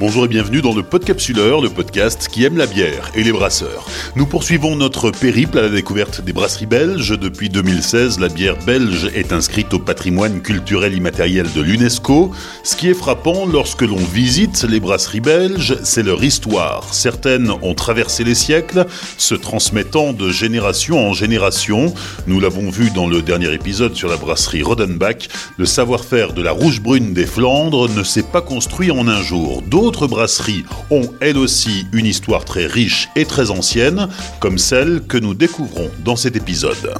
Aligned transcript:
Bonjour 0.00 0.24
et 0.24 0.28
bienvenue 0.28 0.62
dans 0.62 0.74
le 0.74 0.82
Podcapsuleur, 0.82 1.60
le 1.60 1.68
podcast 1.68 2.28
qui 2.32 2.46
aime 2.46 2.56
la 2.56 2.64
bière 2.64 3.10
et 3.14 3.22
les 3.22 3.32
brasseurs. 3.32 3.86
Nous 4.16 4.24
poursuivons 4.24 4.74
notre 4.74 5.10
périple 5.10 5.58
à 5.58 5.62
la 5.62 5.68
découverte 5.68 6.22
des 6.22 6.32
brasseries 6.32 6.64
belges. 6.64 7.18
Depuis 7.18 7.50
2016, 7.50 8.18
la 8.18 8.28
bière 8.28 8.56
belge 8.64 9.10
est 9.14 9.30
inscrite 9.34 9.74
au 9.74 9.78
patrimoine 9.78 10.40
culturel 10.40 10.94
immatériel 10.94 11.52
de 11.54 11.60
l'UNESCO. 11.60 12.30
Ce 12.64 12.76
qui 12.76 12.88
est 12.88 12.94
frappant 12.94 13.44
lorsque 13.44 13.82
l'on 13.82 13.96
visite 13.96 14.62
les 14.62 14.80
brasseries 14.80 15.20
belges, 15.20 15.76
c'est 15.82 16.02
leur 16.02 16.24
histoire. 16.24 16.94
Certaines 16.94 17.50
ont 17.50 17.74
traversé 17.74 18.24
les 18.24 18.34
siècles, 18.34 18.86
se 19.18 19.34
transmettant 19.34 20.14
de 20.14 20.30
génération 20.30 21.10
en 21.10 21.12
génération. 21.12 21.92
Nous 22.26 22.40
l'avons 22.40 22.70
vu 22.70 22.88
dans 22.88 23.06
le 23.06 23.20
dernier 23.20 23.52
épisode 23.52 23.94
sur 23.94 24.08
la 24.08 24.16
brasserie 24.16 24.62
Rodenbach, 24.62 25.28
le 25.58 25.66
savoir-faire 25.66 26.32
de 26.32 26.40
la 26.40 26.52
rouge 26.52 26.80
brune 26.80 27.12
des 27.12 27.26
Flandres 27.26 27.90
ne 27.90 28.02
s'est 28.02 28.22
pas 28.22 28.40
construit 28.40 28.90
en 28.90 29.06
un 29.06 29.20
jour. 29.20 29.60
Brasseries 29.90 30.64
ont 30.90 31.12
elles 31.20 31.38
aussi 31.38 31.86
une 31.92 32.06
histoire 32.06 32.44
très 32.44 32.66
riche 32.66 33.08
et 33.16 33.24
très 33.24 33.50
ancienne, 33.50 34.08
comme 34.40 34.58
celle 34.58 35.02
que 35.06 35.18
nous 35.18 35.34
découvrons 35.34 35.90
dans 36.04 36.16
cet 36.16 36.36
épisode. 36.36 36.94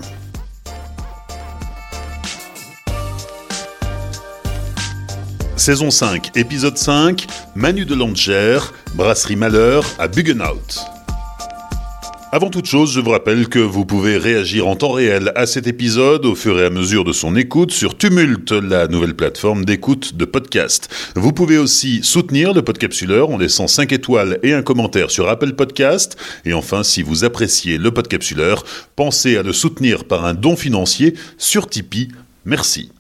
Saison 5.57 5.91
5, 5.91 6.31
épisode 6.37 6.79
5, 6.79 7.27
Manu 7.55 7.85
de 7.85 7.95
Langer, 7.95 8.61
Brasserie 8.95 9.37
Malheur 9.37 9.85
à 9.99 10.09
Buggenhout. 10.09 11.00
Avant 12.33 12.49
toute 12.49 12.67
chose, 12.67 12.93
je 12.93 13.01
vous 13.01 13.11
rappelle 13.11 13.49
que 13.49 13.59
vous 13.59 13.85
pouvez 13.85 14.17
réagir 14.17 14.69
en 14.69 14.77
temps 14.77 14.93
réel 14.93 15.33
à 15.35 15.47
cet 15.47 15.67
épisode 15.67 16.25
au 16.25 16.37
fur 16.37 16.61
et 16.61 16.65
à 16.65 16.71
mesure 16.71 17.03
de 17.03 17.13
son 17.13 17.35
écoute 17.35 17.73
sur 17.73 17.99
Tumult, 17.99 18.53
la 18.53 18.87
nouvelle 18.87 19.17
plateforme 19.17 19.65
d'écoute 19.65 20.15
de 20.15 20.25
podcast. 20.25 20.89
Vous 21.17 21.33
pouvez 21.33 21.59
aussi 21.59 22.05
soutenir 22.05 22.55
le 22.55 22.63
Podcapsuleur 22.63 23.31
en 23.31 23.37
laissant 23.37 23.67
5 23.67 23.91
étoiles 23.91 24.39
et 24.45 24.53
un 24.53 24.63
commentaire 24.63 25.11
sur 25.11 25.29
Apple 25.29 25.55
Podcast. 25.55 26.17
Et 26.45 26.53
enfin, 26.53 26.85
si 26.85 27.03
vous 27.03 27.25
appréciez 27.25 27.79
le 27.79 27.91
Podcapsuleur, 27.91 28.65
pensez 28.95 29.37
à 29.37 29.43
le 29.43 29.53
soutenir 29.53 30.05
par 30.05 30.25
un 30.25 30.35
don 30.35 30.55
financier 30.55 31.15
sur 31.37 31.69
Tipeee. 31.69 32.13
Merci. 32.45 32.93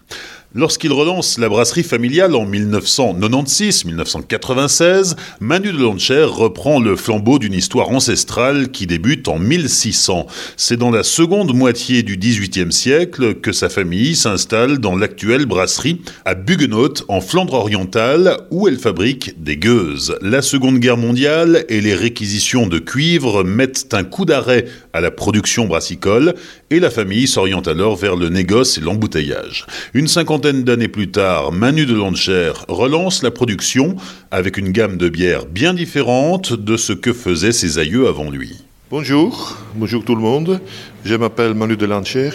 Lorsqu'il 0.53 0.93
relance 0.93 1.39
la 1.39 1.48
brasserie 1.48 1.84
familiale 1.84 2.34
en 2.34 2.45
1996-1996, 2.45 5.15
Manu 5.39 5.70
de 5.70 5.79
Lancher 5.79 6.25
reprend 6.25 6.81
le 6.81 6.97
flambeau 6.97 7.39
d'une 7.39 7.55
histoire 7.55 7.91
ancestrale 7.91 8.73
qui 8.73 8.89
débute 8.89 9.28
en 9.28 9.39
1600. 9.39 10.27
C'est 10.56 10.77
dans 10.77 10.91
la 10.91 11.05
seconde 11.05 11.55
moitié 11.55 12.03
du 12.03 12.17
XVIIIe 12.17 12.73
siècle 12.73 13.37
que 13.37 13.53
sa 13.53 13.69
famille 13.69 14.17
s'installe 14.17 14.78
dans 14.78 14.97
l'actuelle 14.97 15.47
brasserie 15.47 16.01
à 16.25 16.34
Buggenhout 16.34 17.05
en 17.06 17.21
Flandre 17.21 17.55
orientale 17.55 18.39
où 18.51 18.67
elle 18.67 18.78
fabrique 18.78 19.41
des 19.41 19.56
gueuses. 19.56 20.17
La 20.21 20.43
Seconde 20.43 20.81
Guerre 20.81 20.97
mondiale 20.97 21.65
et 21.69 21.81
les 21.81 21.95
réquisitions 21.95 22.67
de 22.67 22.81
cuivre 22.81 23.45
mettent 23.45 23.95
un 23.95 24.03
coup 24.03 24.25
d'arrêt 24.25 24.65
à 24.93 25.01
la 25.01 25.12
production 25.12 25.67
brassicole 25.67 26.34
et 26.71 26.81
la 26.81 26.91
famille 26.91 27.28
s'oriente 27.28 27.69
alors 27.69 27.95
vers 27.95 28.17
le 28.17 28.31
négoce 28.31 28.78
et 28.78 28.81
l'embouteillage. 28.81 29.65
Une 29.95 30.09
cinquantaine 30.09 30.39
d'années 30.41 30.88
plus 30.88 31.10
tard, 31.10 31.52
Manu 31.52 31.84
de 31.84 31.94
Lancher 31.94 32.52
relance 32.69 33.22
la 33.22 33.30
production 33.30 33.96
avec 34.30 34.56
une 34.56 34.70
gamme 34.70 34.97
de 34.97 35.08
bières 35.08 35.44
bien 35.44 35.74
différente 35.74 36.52
de 36.52 36.77
ce 36.77 36.92
que 36.92 37.12
faisaient 37.12 37.52
ses 37.52 37.78
aïeux 37.78 38.08
avant 38.08 38.30
lui. 38.30 38.62
Bonjour, 38.91 39.58
bonjour 39.74 40.05
tout 40.05 40.14
le 40.14 40.22
monde. 40.22 40.60
Je 41.04 41.15
m'appelle 41.15 41.54
Manu 41.54 41.76
de 41.76 41.84
Lancher. 41.84 42.31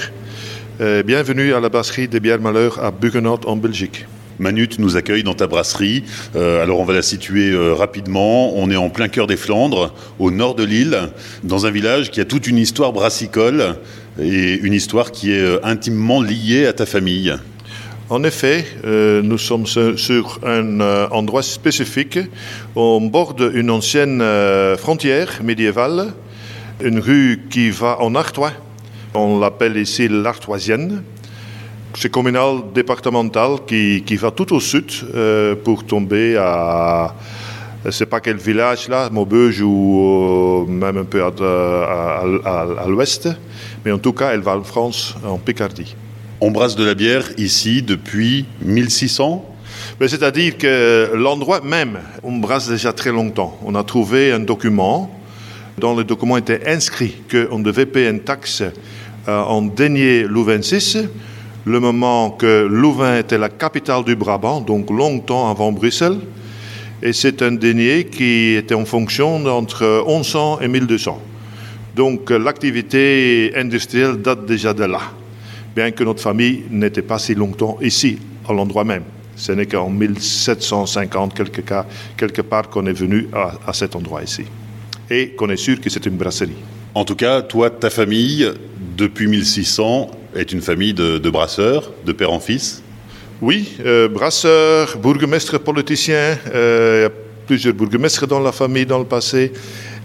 Euh, 0.81 1.01
bienvenue 1.03 1.53
à 1.53 1.59
la 1.59 1.69
brasserie 1.69 2.07
des 2.07 2.19
bières 2.19 2.39
Malheur 2.39 2.83
à 2.83 2.91
Buggenhout 2.91 3.45
en 3.45 3.55
Belgique. 3.55 4.05
Manu, 4.37 4.67
tu 4.67 4.81
nous 4.81 4.97
accueilles 4.97 5.23
dans 5.23 5.33
ta 5.33 5.47
brasserie. 5.47 6.03
Euh, 6.35 6.61
alors 6.61 6.79
on 6.79 6.85
va 6.85 6.93
la 6.93 7.01
situer 7.01 7.51
euh, 7.51 7.73
rapidement. 7.73 8.55
On 8.55 8.69
est 8.69 8.75
en 8.75 8.89
plein 8.89 9.07
cœur 9.07 9.25
des 9.25 9.37
Flandres, 9.37 9.93
au 10.19 10.29
nord 10.29 10.53
de 10.53 10.63
l'île, 10.63 11.09
dans 11.43 11.65
un 11.65 11.71
village 11.71 12.11
qui 12.11 12.21
a 12.21 12.25
toute 12.25 12.45
une 12.45 12.59
histoire 12.59 12.93
brassicole 12.93 13.77
et 14.21 14.59
une 14.59 14.73
histoire 14.73 15.11
qui 15.11 15.31
est 15.31 15.63
intimement 15.63 16.21
liée 16.21 16.67
à 16.67 16.73
ta 16.73 16.85
famille. 16.85 17.35
En 18.09 18.23
effet, 18.23 18.65
euh, 18.85 19.21
nous 19.23 19.39
sommes 19.39 19.65
sur 19.65 20.39
un 20.43 20.79
euh, 20.79 21.07
endroit 21.09 21.41
spécifique. 21.41 22.19
On 22.75 23.01
borde 23.01 23.51
une 23.55 23.71
ancienne 23.71 24.21
euh, 24.21 24.77
frontière 24.77 25.41
médiévale, 25.43 26.13
une 26.83 26.99
rue 26.99 27.45
qui 27.49 27.71
va 27.71 27.99
en 28.01 28.13
Artois. 28.13 28.51
On 29.15 29.39
l'appelle 29.39 29.75
ici 29.77 30.07
l'Artoisienne. 30.07 31.01
C'est 31.95 32.11
communal 32.11 32.57
départemental 32.75 33.57
qui, 33.65 34.03
qui 34.05 34.17
va 34.17 34.29
tout 34.29 34.53
au 34.53 34.59
sud 34.59 34.91
pour 35.63 35.85
tomber 35.85 36.35
à, 36.37 37.15
je 37.83 37.87
ne 37.87 37.91
sais 37.91 38.05
pas 38.05 38.19
quel 38.19 38.35
village 38.35 38.89
là, 38.89 39.09
Maubeuge 39.09 39.61
ou 39.61 40.65
même 40.67 40.97
un 40.97 41.05
peu 41.05 41.23
à- 41.23 42.21
à 42.81 42.85
l'ouest. 42.87 43.29
Mais 43.85 43.93
en 43.93 43.97
tout 43.97 44.11
cas, 44.11 44.31
elle 44.33 44.41
va 44.41 44.57
en 44.57 44.63
France, 44.63 45.15
en 45.25 45.37
Picardie. 45.37 45.95
On 46.41 46.51
brasse 46.51 46.75
de 46.75 46.83
la 46.83 46.95
bière 46.95 47.29
ici 47.37 47.81
depuis 47.81 48.45
1600 48.61 49.45
Mais 50.01 50.09
C'est-à-dire 50.09 50.57
que 50.57 51.11
l'endroit 51.15 51.61
même, 51.61 51.99
on 52.23 52.37
brasse 52.37 52.67
déjà 52.67 52.91
très 52.91 53.13
longtemps. 53.13 53.57
On 53.65 53.73
a 53.73 53.85
trouvé 53.85 54.33
un 54.33 54.39
document. 54.39 55.17
Dans 55.77 55.95
le 55.95 56.03
document 56.03 56.35
était 56.35 56.67
inscrit 56.67 57.15
qu'on 57.31 57.59
devait 57.59 57.85
payer 57.85 58.09
une 58.09 58.19
taxe 58.19 58.63
euh, 59.27 59.41
en 59.41 59.61
denier 59.61 60.23
louvain-6, 60.23 61.07
le 61.65 61.79
moment 61.79 62.31
que 62.31 62.67
Louvain 62.69 63.17
était 63.19 63.37
la 63.37 63.49
capitale 63.49 64.03
du 64.03 64.15
Brabant, 64.15 64.61
donc 64.61 64.89
longtemps 64.89 65.49
avant 65.49 65.71
Bruxelles. 65.71 66.19
Et 67.01 67.13
c'est 67.13 67.41
un 67.41 67.53
denier 67.53 68.05
qui 68.05 68.55
était 68.55 68.75
en 68.75 68.85
fonction 68.85 69.45
entre 69.45 70.03
1100 70.05 70.59
et 70.61 70.67
1200. 70.67 71.21
Donc 71.95 72.29
l'activité 72.29 73.53
industrielle 73.55 74.17
date 74.17 74.45
déjà 74.45 74.73
de 74.73 74.83
là, 74.83 75.01
bien 75.75 75.91
que 75.91 76.03
notre 76.03 76.21
famille 76.21 76.63
n'était 76.69 77.01
pas 77.01 77.19
si 77.19 77.35
longtemps 77.35 77.77
ici, 77.81 78.17
à 78.47 78.53
l'endroit 78.53 78.83
même. 78.83 79.03
Ce 79.35 79.51
n'est 79.51 79.65
qu'en 79.65 79.89
1750, 79.89 81.33
quelque, 81.33 81.61
cas, 81.61 81.85
quelque 82.15 82.41
part, 82.41 82.69
qu'on 82.69 82.85
est 82.85 82.93
venu 82.93 83.27
à, 83.33 83.55
à 83.67 83.73
cet 83.73 83.95
endroit 83.95 84.23
ici. 84.23 84.43
Et 85.09 85.29
qu'on 85.31 85.49
est 85.49 85.57
sûr 85.57 85.79
que 85.81 85.89
c'est 85.89 86.05
une 86.05 86.15
brasserie. 86.15 86.55
En 86.93 87.03
tout 87.03 87.15
cas, 87.15 87.41
toi, 87.41 87.69
ta 87.69 87.89
famille, 87.89 88.49
depuis 88.97 89.27
1600, 89.27 90.11
est 90.35 90.51
une 90.53 90.61
famille 90.61 90.93
de, 90.93 91.17
de 91.17 91.29
brasseurs, 91.29 91.91
de 92.05 92.13
père 92.13 92.31
en 92.31 92.39
fils? 92.39 92.81
Oui, 93.41 93.75
euh, 93.85 94.07
brasseur, 94.07 94.97
bourgmestre, 94.97 95.59
politicien, 95.59 96.37
euh, 96.53 96.99
il 96.99 97.01
y 97.03 97.05
a 97.05 97.11
plusieurs 97.45 97.73
bourgmestres 97.73 98.25
dans 98.25 98.39
la 98.39 98.53
famille 98.53 98.85
dans 98.85 98.99
le 98.99 99.05
passé. 99.05 99.51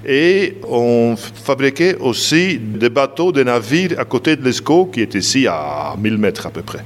Et 0.07 0.57
on 0.67 1.15
fabriquait 1.17 1.97
aussi 1.97 2.59
des 2.59 2.89
bateaux, 2.89 3.33
des 3.33 3.45
navires 3.45 3.99
à 3.99 4.05
côté 4.05 4.37
de 4.37 4.43
l'Escaut, 4.43 4.87
qui 4.87 5.03
est 5.03 5.15
ici 5.15 5.47
à 5.47 5.95
1000 5.99 6.17
mètres 6.17 6.47
à 6.47 6.51
peu 6.51 6.63
près. 6.63 6.85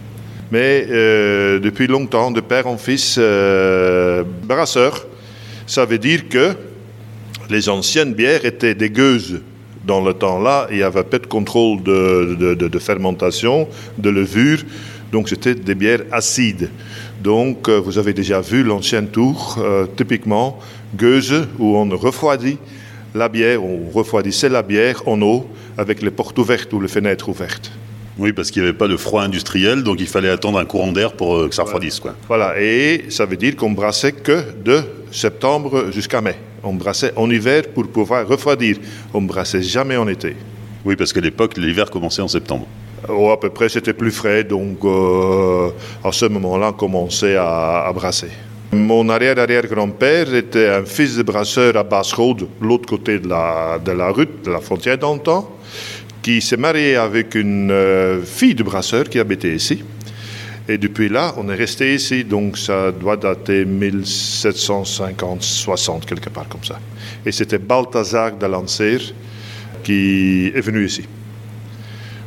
Mais 0.51 0.87
euh, 0.91 1.59
depuis 1.61 1.87
longtemps, 1.87 2.31
de 2.31 2.41
père 2.41 2.67
en 2.67 2.77
fils, 2.77 3.17
euh, 3.19 4.25
brasseur, 4.45 5.07
ça 5.67 5.85
veut 5.85 5.99
dire 5.99 6.29
que 6.29 6.55
les 7.51 7.69
anciennes 7.69 8.15
bières 8.15 8.45
étaient 8.45 8.75
des 8.75 8.91
gueuses. 8.91 9.41
Dans 9.85 10.03
le 10.03 10.15
temps-là, 10.15 10.67
il 10.71 10.79
n'y 10.79 10.83
avait 10.83 11.05
pas 11.05 11.19
de 11.19 11.27
contrôle 11.27 11.83
de, 11.83 12.79
fermentation, 12.79 13.69
de 13.99 14.11
levure, 14.11 14.61
donc 15.13 15.29
c'était 15.29 15.55
des 15.55 15.75
bières 15.75 16.03
acides. 16.11 16.71
Donc 17.23 17.69
euh, 17.69 17.79
vous 17.79 17.99
avez 17.99 18.15
déjà 18.15 18.41
vu 18.41 18.63
l'ancienne 18.63 19.09
tour, 19.09 19.59
euh, 19.59 19.87
typiquement 19.97 20.59
gueuse, 20.97 21.47
où 21.59 21.77
on 21.77 21.89
refroidit 21.97 22.59
la 23.15 23.29
bière, 23.29 23.65
on 23.65 23.91
refroidissait 23.91 24.49
la 24.49 24.63
bière 24.63 25.03
en 25.07 25.21
eau 25.23 25.47
avec 25.79 26.03
les 26.03 26.11
portes 26.11 26.39
ouvertes 26.39 26.73
ou 26.73 26.81
les 26.81 26.89
fenêtres 26.89 27.29
ouvertes. 27.29 27.71
Oui, 28.19 28.33
parce 28.33 28.51
qu'il 28.51 28.63
n'y 28.63 28.69
avait 28.69 28.77
pas 28.77 28.87
le 28.87 28.97
froid 28.97 29.23
industriel, 29.23 29.83
donc 29.83 30.01
il 30.01 30.07
fallait 30.07 30.29
attendre 30.29 30.59
un 30.59 30.65
courant 30.65 30.93
d'air 30.93 31.15
pour 31.15 31.37
euh, 31.37 31.49
que 31.49 31.55
ça 31.55 31.63
refroidisse. 31.63 31.99
Quoi. 31.99 32.15
Voilà, 32.29 32.55
et 32.61 33.07
ça 33.09 33.25
veut 33.25 33.37
dire 33.37 33.57
qu'on 33.57 33.73
brassait 33.73 34.13
que 34.13 34.45
de 34.65 34.83
septembre 35.11 35.91
jusqu'à 35.93 36.21
mai. 36.21 36.37
On 36.63 36.75
brassait 36.75 37.13
en 37.17 37.29
hiver 37.31 37.65
pour 37.75 37.87
pouvoir 37.89 38.27
refroidir. 38.27 38.79
On 39.13 39.23
brassait 39.23 39.63
jamais 39.63 39.97
en 39.97 40.07
été. 40.09 40.37
Oui, 40.85 40.97
parce 40.97 41.13
qu'à 41.13 41.21
l'époque, 41.21 41.57
l'hiver 41.57 41.91
commençait 41.91 42.23
en 42.23 42.29
septembre. 42.29 42.67
Oh, 43.09 43.31
à 43.31 43.39
peu 43.39 43.51
près, 43.51 43.69
c'était 43.69 43.93
plus 43.93 44.13
frais, 44.13 44.45
donc 44.45 44.79
euh, 44.85 45.71
à 46.03 46.13
ce 46.13 46.27
moment-là, 46.27 46.71
on 46.71 46.73
commençait 46.73 47.37
à, 47.37 47.85
à 47.87 47.93
brasser. 47.93 48.31
Mon 48.75 49.09
arrière-arrière-grand-père 49.09 50.35
était 50.35 50.69
un 50.69 50.85
fils 50.85 51.17
de 51.17 51.23
brasseur 51.23 51.77
à 51.77 51.85
Basse-Rode, 51.85 52.49
l'autre 52.61 52.89
côté 52.89 53.21
de 53.21 53.29
la, 53.29 53.79
de 53.79 53.93
la 53.93 54.11
route, 54.11 54.45
de 54.45 54.51
la 54.51 54.59
frontière 54.59 54.99
temps, 54.99 55.49
qui 56.21 56.43
s'est 56.43 56.57
marié 56.57 56.97
avec 56.97 57.37
une 57.37 57.71
euh, 57.71 58.21
fille 58.23 58.57
de 58.57 58.65
brasseur 58.65 59.09
qui 59.09 59.21
habitait 59.21 59.55
ici. 59.55 59.85
Et 60.69 60.77
depuis 60.77 61.09
là, 61.09 61.35
on 61.37 61.49
est 61.51 61.55
resté 61.55 61.95
ici, 61.95 62.25
donc 62.25 62.59
ça 62.59 62.91
doit 62.91 63.17
dater 63.17 63.65
1750-60, 63.65 66.05
quelque 66.05 66.31
part 66.31 66.49
comme 66.49 66.65
ça. 66.65 66.81
Et 67.25 67.31
c'était 67.31 67.59
Balthazar 67.59 68.37
de 68.37 68.47
Lancer 68.47 68.99
qui 69.85 70.51
est 70.53 70.61
venu 70.61 70.85
ici. 70.85 71.05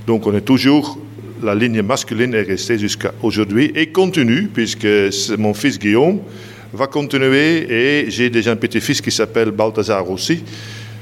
Donc 0.05 0.25
on 0.25 0.33
est 0.33 0.39
toujours, 0.41 0.97
la 1.44 1.56
ligne 1.56 1.81
masculine 1.81 2.34
est 2.34 2.42
restée 2.42 2.78
jusqu'à 2.78 3.13
aujourd'hui 3.22 3.72
et 3.75 3.88
continue, 3.88 4.50
puisque 4.54 4.88
mon 5.38 5.54
fils 5.54 5.80
Guillaume 5.80 6.19
va 6.74 6.88
continuer 6.88 7.66
et 7.69 8.10
j'ai 8.10 8.30
déjà 8.30 8.51
un 8.51 8.56
petit-fils 8.56 9.01
qui 9.01 9.12
s'appelle 9.12 9.51
Balthazar 9.51 10.10
aussi. 10.10 10.44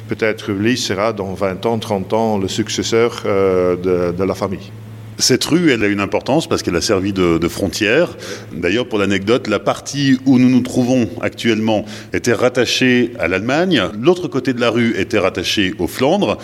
Peut-être 0.08 0.52
lui 0.52 0.78
sera 0.78 1.14
dans 1.14 1.34
20 1.34 1.66
ans, 1.66 1.80
30 1.80 2.14
ans 2.14 2.38
le 2.38 2.48
successeur 2.48 3.24
euh, 3.26 3.76
de, 3.76 4.16
de 4.16 4.24
la 4.24 4.36
famille. 4.36 4.72
Cette 5.18 5.46
rue, 5.46 5.72
elle 5.72 5.82
a 5.84 5.88
une 5.88 6.02
importance 6.02 6.48
parce 6.48 6.62
qu'elle 6.62 6.76
a 6.76 6.82
servi 6.82 7.14
de, 7.14 7.38
de 7.38 7.48
frontière. 7.48 8.18
D'ailleurs, 8.52 8.88
pour 8.88 9.00
l'anecdote, 9.00 9.48
la 9.48 9.60
partie 9.60 10.20
où 10.26 10.38
nous 10.38 10.50
nous 10.50 10.60
trouvons 10.60 11.10
actuellement 11.22 11.86
était 12.12 12.34
rattachée 12.34 13.14
à 13.18 13.30
l'Allemagne. 13.30 13.82
L'autre 14.00 14.28
côté 14.28 14.54
de 14.54 14.60
la 14.60 14.70
rue 14.70 14.94
était 14.98 15.18
rattaché 15.18 15.74
aux 15.80 15.88
Flandres. 15.88 16.38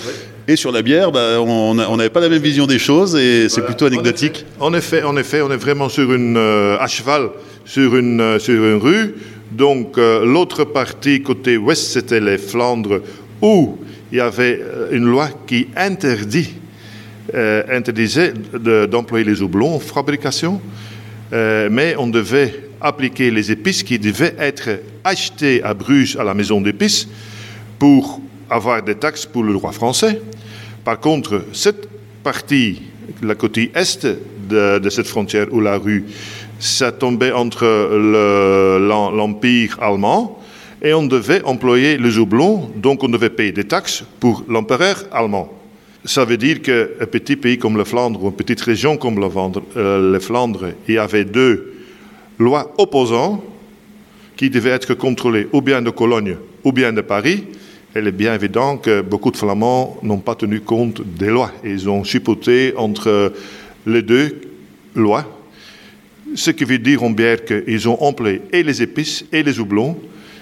Et 0.52 0.58
sur 0.58 0.74
la 0.74 0.82
bière, 0.82 1.14
bah, 1.14 1.40
on 1.40 1.74
n'avait 1.96 2.10
pas 2.10 2.20
la 2.20 2.28
même 2.28 2.42
vision 2.42 2.68
des 2.68 2.78
choses 2.78 3.16
et 3.16 3.48
c'est 3.48 3.62
plutôt 3.64 3.86
anecdotique. 3.86 4.46
En 4.60 4.74
effet, 4.74 5.02
en 5.02 5.16
effet, 5.16 5.42
on 5.42 5.50
est 5.50 5.56
vraiment 5.56 5.88
sur 5.88 6.12
une, 6.12 6.36
euh, 6.36 6.76
à 6.78 6.88
cheval 6.88 7.30
sur 7.64 7.96
une, 7.96 8.20
euh, 8.20 8.38
sur 8.38 8.56
une 8.62 8.76
rue. 8.76 9.16
Donc 9.54 9.98
euh, 9.98 10.26
l'autre 10.26 10.66
partie, 10.66 11.22
côté 11.22 11.56
ouest, 11.56 11.82
c'était 11.94 12.20
les 12.20 12.38
Flandres, 12.38 13.00
où 13.42 13.78
il 14.12 14.18
y 14.18 14.20
avait 14.20 14.60
une 14.92 15.06
loi 15.06 15.30
qui 15.48 15.68
interdit, 15.78 16.50
euh, 17.34 17.64
interdisait 17.72 18.34
de- 18.54 18.86
d'employer 18.88 19.24
les 19.24 19.42
houblons 19.42 19.76
en 19.76 19.80
fabrication, 19.80 20.60
Euh, 21.34 21.70
mais 21.72 21.96
on 21.98 22.08
devait 22.08 22.54
appliquer 22.82 23.32
les 23.32 23.54
épices 23.54 23.84
qui 23.84 23.98
devaient 23.98 24.36
être 24.38 24.68
achetées 25.06 25.64
à 25.64 25.74
Bruges 25.74 26.18
à 26.18 26.26
la 26.26 26.34
maison 26.34 26.60
d'épices 26.60 27.08
pour 27.80 28.20
avoir 28.50 28.84
des 28.84 28.96
taxes 28.96 29.26
pour 29.26 29.42
le 29.44 29.56
roi 29.56 29.72
français. 29.72 30.20
Par 30.84 31.00
contre, 31.00 31.44
cette 31.54 31.88
partie, 32.24 32.82
la 33.22 33.36
côté 33.36 33.72
est 33.76 34.08
de, 34.50 34.90
cette 34.90 35.08
frontière 35.08 35.48
ou 35.52 35.62
la 35.62 35.78
rue, 35.78 36.06
ça 36.60 36.92
tombait 36.92 37.32
entre 37.32 37.64
le- 37.66 38.80
l'em- 38.88 39.16
l'Empire 39.16 39.78
allemand 39.82 40.40
et 40.82 40.94
on 40.94 41.04
devait 41.06 41.44
employer 41.44 41.98
les 41.98 42.18
houblons, 42.18 42.72
donc 42.76 43.04
on 43.04 43.10
devait 43.10 43.30
payer 43.30 43.52
des 43.52 43.64
taxes 43.64 44.04
pour 44.20 44.44
l'empereur 44.48 45.04
allemand. 45.12 45.52
Ça 46.04 46.26
veut 46.26 46.38
dire 46.38 46.62
qu'un 46.64 47.06
petit 47.12 47.36
pays 47.36 47.60
comme 47.60 47.78
le 47.78 47.84
Flandre 47.84 48.24
ou 48.24 48.28
une 48.30 48.34
petite 48.36 48.62
région 48.62 48.98
comme 48.98 49.20
le 49.20 49.30
Flandre, 49.30 49.62
euh, 49.78 50.12
le 50.12 50.20
Flandre, 50.20 50.70
il 50.88 50.96
y 50.96 50.98
avait 50.98 51.26
deux 51.26 51.74
lois 52.40 52.74
opposantes 52.80 53.44
qui 54.36 54.50
devaient 54.50 54.72
être 54.72 54.96
contrôlées 54.96 55.48
ou 55.54 55.62
bien 55.62 55.82
de 55.84 55.92
Cologne 55.92 56.38
ou 56.64 56.72
bien 56.72 56.92
de 56.92 57.02
Paris. 57.02 57.44
Il 57.94 58.08
est 58.08 58.14
bien 58.14 58.34
évident 58.34 58.78
que 58.78 59.02
beaucoup 59.02 59.32
de 59.32 59.38
Flamands 59.38 59.98
n'ont 60.02 60.20
pas 60.20 60.36
tenu 60.36 60.62
compte 60.62 61.02
des 61.02 61.28
lois. 61.28 61.52
Ils 61.64 61.90
ont 61.90 62.06
chipoté 62.06 62.74
entre 62.78 63.34
les 63.86 64.02
deux 64.02 64.40
lois, 64.96 65.26
ce 66.34 66.52
qui 66.52 66.64
veut 66.64 66.80
dire 66.80 67.04
en 67.04 67.10
bière 67.10 67.44
qu'ils 67.44 67.90
ont 67.90 68.02
employé 68.02 68.42
et 68.54 68.64
les 68.64 68.82
épices 68.82 69.26
et 69.34 69.44
les 69.44 69.60
houblons. 69.60 69.98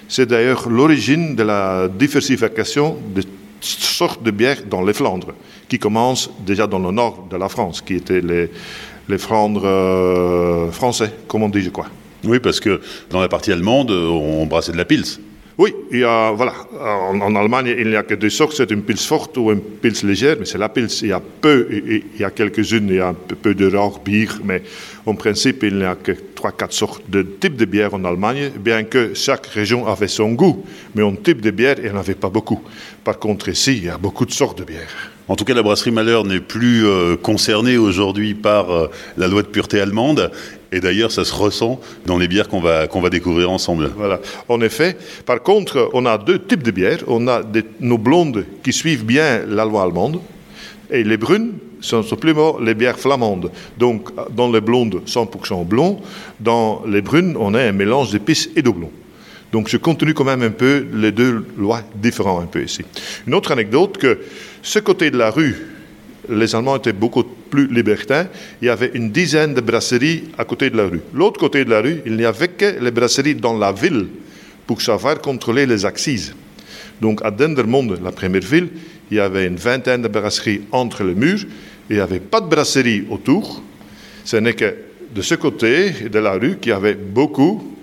C'est 0.06 0.26
d'ailleurs 0.26 0.68
l'origine 0.68 1.34
de 1.34 1.42
la 1.42 1.88
diversification 1.88 2.96
de 3.14 3.22
sortes 3.60 4.22
de 4.22 4.30
bières 4.30 4.62
dans 4.68 4.82
les 4.82 4.92
Flandres, 4.92 5.34
qui 5.68 5.78
commence 5.78 6.30
déjà 6.46 6.68
dans 6.68 6.78
le 6.78 6.92
nord 6.92 7.26
de 7.28 7.36
la 7.36 7.48
France, 7.48 7.82
qui 7.82 7.94
étaient 7.94 8.20
les, 8.20 8.48
les 9.08 9.18
Flandres 9.18 9.66
euh, 9.66 10.70
français, 10.70 11.12
comme 11.26 11.42
on 11.42 11.48
dit, 11.48 11.62
je 11.62 11.70
crois. 11.70 11.88
Oui, 12.24 12.38
parce 12.38 12.60
que 12.60 12.80
dans 13.10 13.20
la 13.20 13.28
partie 13.28 13.50
allemande, 13.50 13.90
on 13.90 14.46
brassait 14.46 14.72
de 14.72 14.76
la 14.76 14.84
pils. 14.84 15.18
Oui, 15.60 15.74
il 15.90 15.98
y 15.98 16.04
a, 16.04 16.30
voilà, 16.30 16.54
en, 16.80 17.36
Allemagne, 17.36 17.74
il 17.78 17.90
n'y 17.90 17.94
a 17.94 18.02
que 18.02 18.14
deux 18.14 18.30
sortes, 18.30 18.54
c'est 18.56 18.70
une 18.70 18.80
pils 18.80 18.96
forte 18.96 19.36
ou 19.36 19.52
une 19.52 19.60
pils 19.60 20.06
légère, 20.06 20.36
mais 20.38 20.46
c'est 20.46 20.56
la 20.56 20.70
pils. 20.70 20.88
Il 21.02 21.08
y 21.08 21.12
a 21.12 21.20
peu, 21.20 21.68
il 21.70 22.18
y 22.18 22.24
a 22.24 22.30
quelques-unes, 22.30 22.88
il 22.88 22.94
y 22.94 22.98
a 22.98 23.08
un 23.08 23.12
peu, 23.12 23.34
peu 23.34 23.54
de 23.54 23.70
rares 23.70 24.00
bières, 24.02 24.38
mais 24.42 24.62
en 25.04 25.14
principe, 25.14 25.62
il 25.64 25.76
n'y 25.76 25.84
a 25.84 25.96
que 25.96 26.12
trois, 26.34 26.52
quatre 26.52 26.72
sortes 26.72 27.02
de 27.10 27.20
types 27.20 27.56
de 27.56 27.66
bière 27.66 27.92
en 27.92 28.06
Allemagne, 28.06 28.52
bien 28.58 28.84
que 28.84 29.12
chaque 29.12 29.48
région 29.48 29.86
avait 29.86 30.08
son 30.08 30.32
goût, 30.32 30.64
mais 30.94 31.02
en 31.02 31.14
type 31.14 31.42
de 31.42 31.50
bière, 31.50 31.76
il 31.76 31.84
n'y 31.84 31.90
en 31.90 31.98
avait 31.98 32.14
pas 32.14 32.30
beaucoup. 32.30 32.62
Par 33.04 33.18
contre, 33.18 33.50
ici, 33.50 33.76
il 33.76 33.84
y 33.84 33.90
a 33.90 33.98
beaucoup 33.98 34.24
de 34.24 34.32
sortes 34.32 34.56
de 34.56 34.64
bières. 34.64 35.09
En 35.30 35.36
tout 35.36 35.44
cas, 35.44 35.54
la 35.54 35.62
brasserie 35.62 35.92
Malheur 35.92 36.24
n'est 36.24 36.40
plus 36.40 36.84
euh, 36.84 37.16
concernée 37.16 37.76
aujourd'hui 37.76 38.34
par 38.34 38.72
euh, 38.72 38.90
la 39.16 39.28
loi 39.28 39.42
de 39.42 39.46
pureté 39.46 39.80
allemande. 39.80 40.32
Et 40.72 40.80
d'ailleurs, 40.80 41.12
ça 41.12 41.24
se 41.24 41.32
ressent 41.32 41.80
dans 42.04 42.18
les 42.18 42.26
bières 42.26 42.48
qu'on 42.48 42.58
va, 42.58 42.88
qu'on 42.88 43.00
va 43.00 43.10
découvrir 43.10 43.48
ensemble. 43.48 43.92
Voilà, 43.96 44.18
en 44.48 44.60
effet. 44.60 44.96
Par 45.26 45.40
contre, 45.40 45.88
on 45.92 46.04
a 46.04 46.18
deux 46.18 46.40
types 46.40 46.64
de 46.64 46.72
bières. 46.72 47.04
On 47.06 47.28
a 47.28 47.42
nos 47.78 47.96
blondes 47.96 48.44
qui 48.64 48.72
suivent 48.72 49.04
bien 49.04 49.42
la 49.46 49.64
loi 49.64 49.84
allemande, 49.84 50.20
et 50.90 51.04
les 51.04 51.16
brunes 51.16 51.52
sont 51.80 52.02
simplement 52.02 52.58
les 52.58 52.74
bières 52.74 52.98
flamandes. 52.98 53.52
Donc, 53.78 54.08
dans 54.34 54.50
les 54.50 54.60
blondes, 54.60 55.00
100% 55.06 55.64
blond. 55.64 56.00
Dans 56.40 56.82
les 56.88 57.02
brunes, 57.02 57.36
on 57.38 57.54
a 57.54 57.62
un 57.62 57.72
mélange 57.72 58.10
d'épices 58.10 58.50
et 58.56 58.62
de 58.62 58.70
blond. 58.70 58.90
Donc, 59.52 59.68
je 59.68 59.76
continue 59.76 60.14
quand 60.14 60.24
même 60.24 60.42
un 60.42 60.50
peu 60.50 60.86
les 60.92 61.12
deux 61.12 61.44
lois 61.56 61.82
différentes 61.94 62.42
un 62.42 62.46
peu 62.46 62.62
ici. 62.62 62.84
Une 63.26 63.34
autre 63.34 63.52
anecdote 63.52 63.96
que 63.96 64.18
ce 64.62 64.78
côté 64.78 65.10
de 65.10 65.18
la 65.18 65.30
rue, 65.30 65.56
les 66.28 66.54
Allemands 66.54 66.76
étaient 66.76 66.92
beaucoup 66.92 67.24
plus 67.24 67.66
libertins. 67.66 68.26
Il 68.60 68.66
y 68.66 68.68
avait 68.68 68.90
une 68.94 69.10
dizaine 69.10 69.54
de 69.54 69.60
brasseries 69.60 70.24
à 70.38 70.44
côté 70.44 70.70
de 70.70 70.76
la 70.76 70.86
rue. 70.86 71.00
L'autre 71.14 71.40
côté 71.40 71.64
de 71.64 71.70
la 71.70 71.80
rue, 71.80 72.02
il 72.06 72.16
n'y 72.16 72.24
avait 72.24 72.48
que 72.48 72.78
les 72.80 72.90
brasseries 72.90 73.34
dans 73.34 73.56
la 73.58 73.72
ville 73.72 74.06
pour 74.66 74.80
savoir 74.80 75.20
contrôler 75.20 75.66
les 75.66 75.84
axes. 75.84 76.32
Donc 77.00 77.20
à 77.24 77.30
Dendermonde, 77.30 78.00
la 78.02 78.12
première 78.12 78.42
ville, 78.42 78.68
il 79.10 79.16
y 79.16 79.20
avait 79.20 79.46
une 79.46 79.56
vingtaine 79.56 80.02
de 80.02 80.08
brasseries 80.08 80.62
entre 80.70 81.02
les 81.02 81.14
murs. 81.14 81.44
Il 81.88 81.96
n'y 81.96 82.02
avait 82.02 82.20
pas 82.20 82.40
de 82.40 82.48
brasserie 82.48 83.04
autour. 83.10 83.62
Ce 84.24 84.36
n'est 84.36 84.54
que 84.54 84.74
de 85.12 85.22
ce 85.22 85.34
côté 85.34 85.90
de 86.08 86.18
la 86.18 86.32
rue 86.32 86.58
qu'il 86.58 86.70
y 86.70 86.74
avait 86.74 86.94
beaucoup 86.94 87.76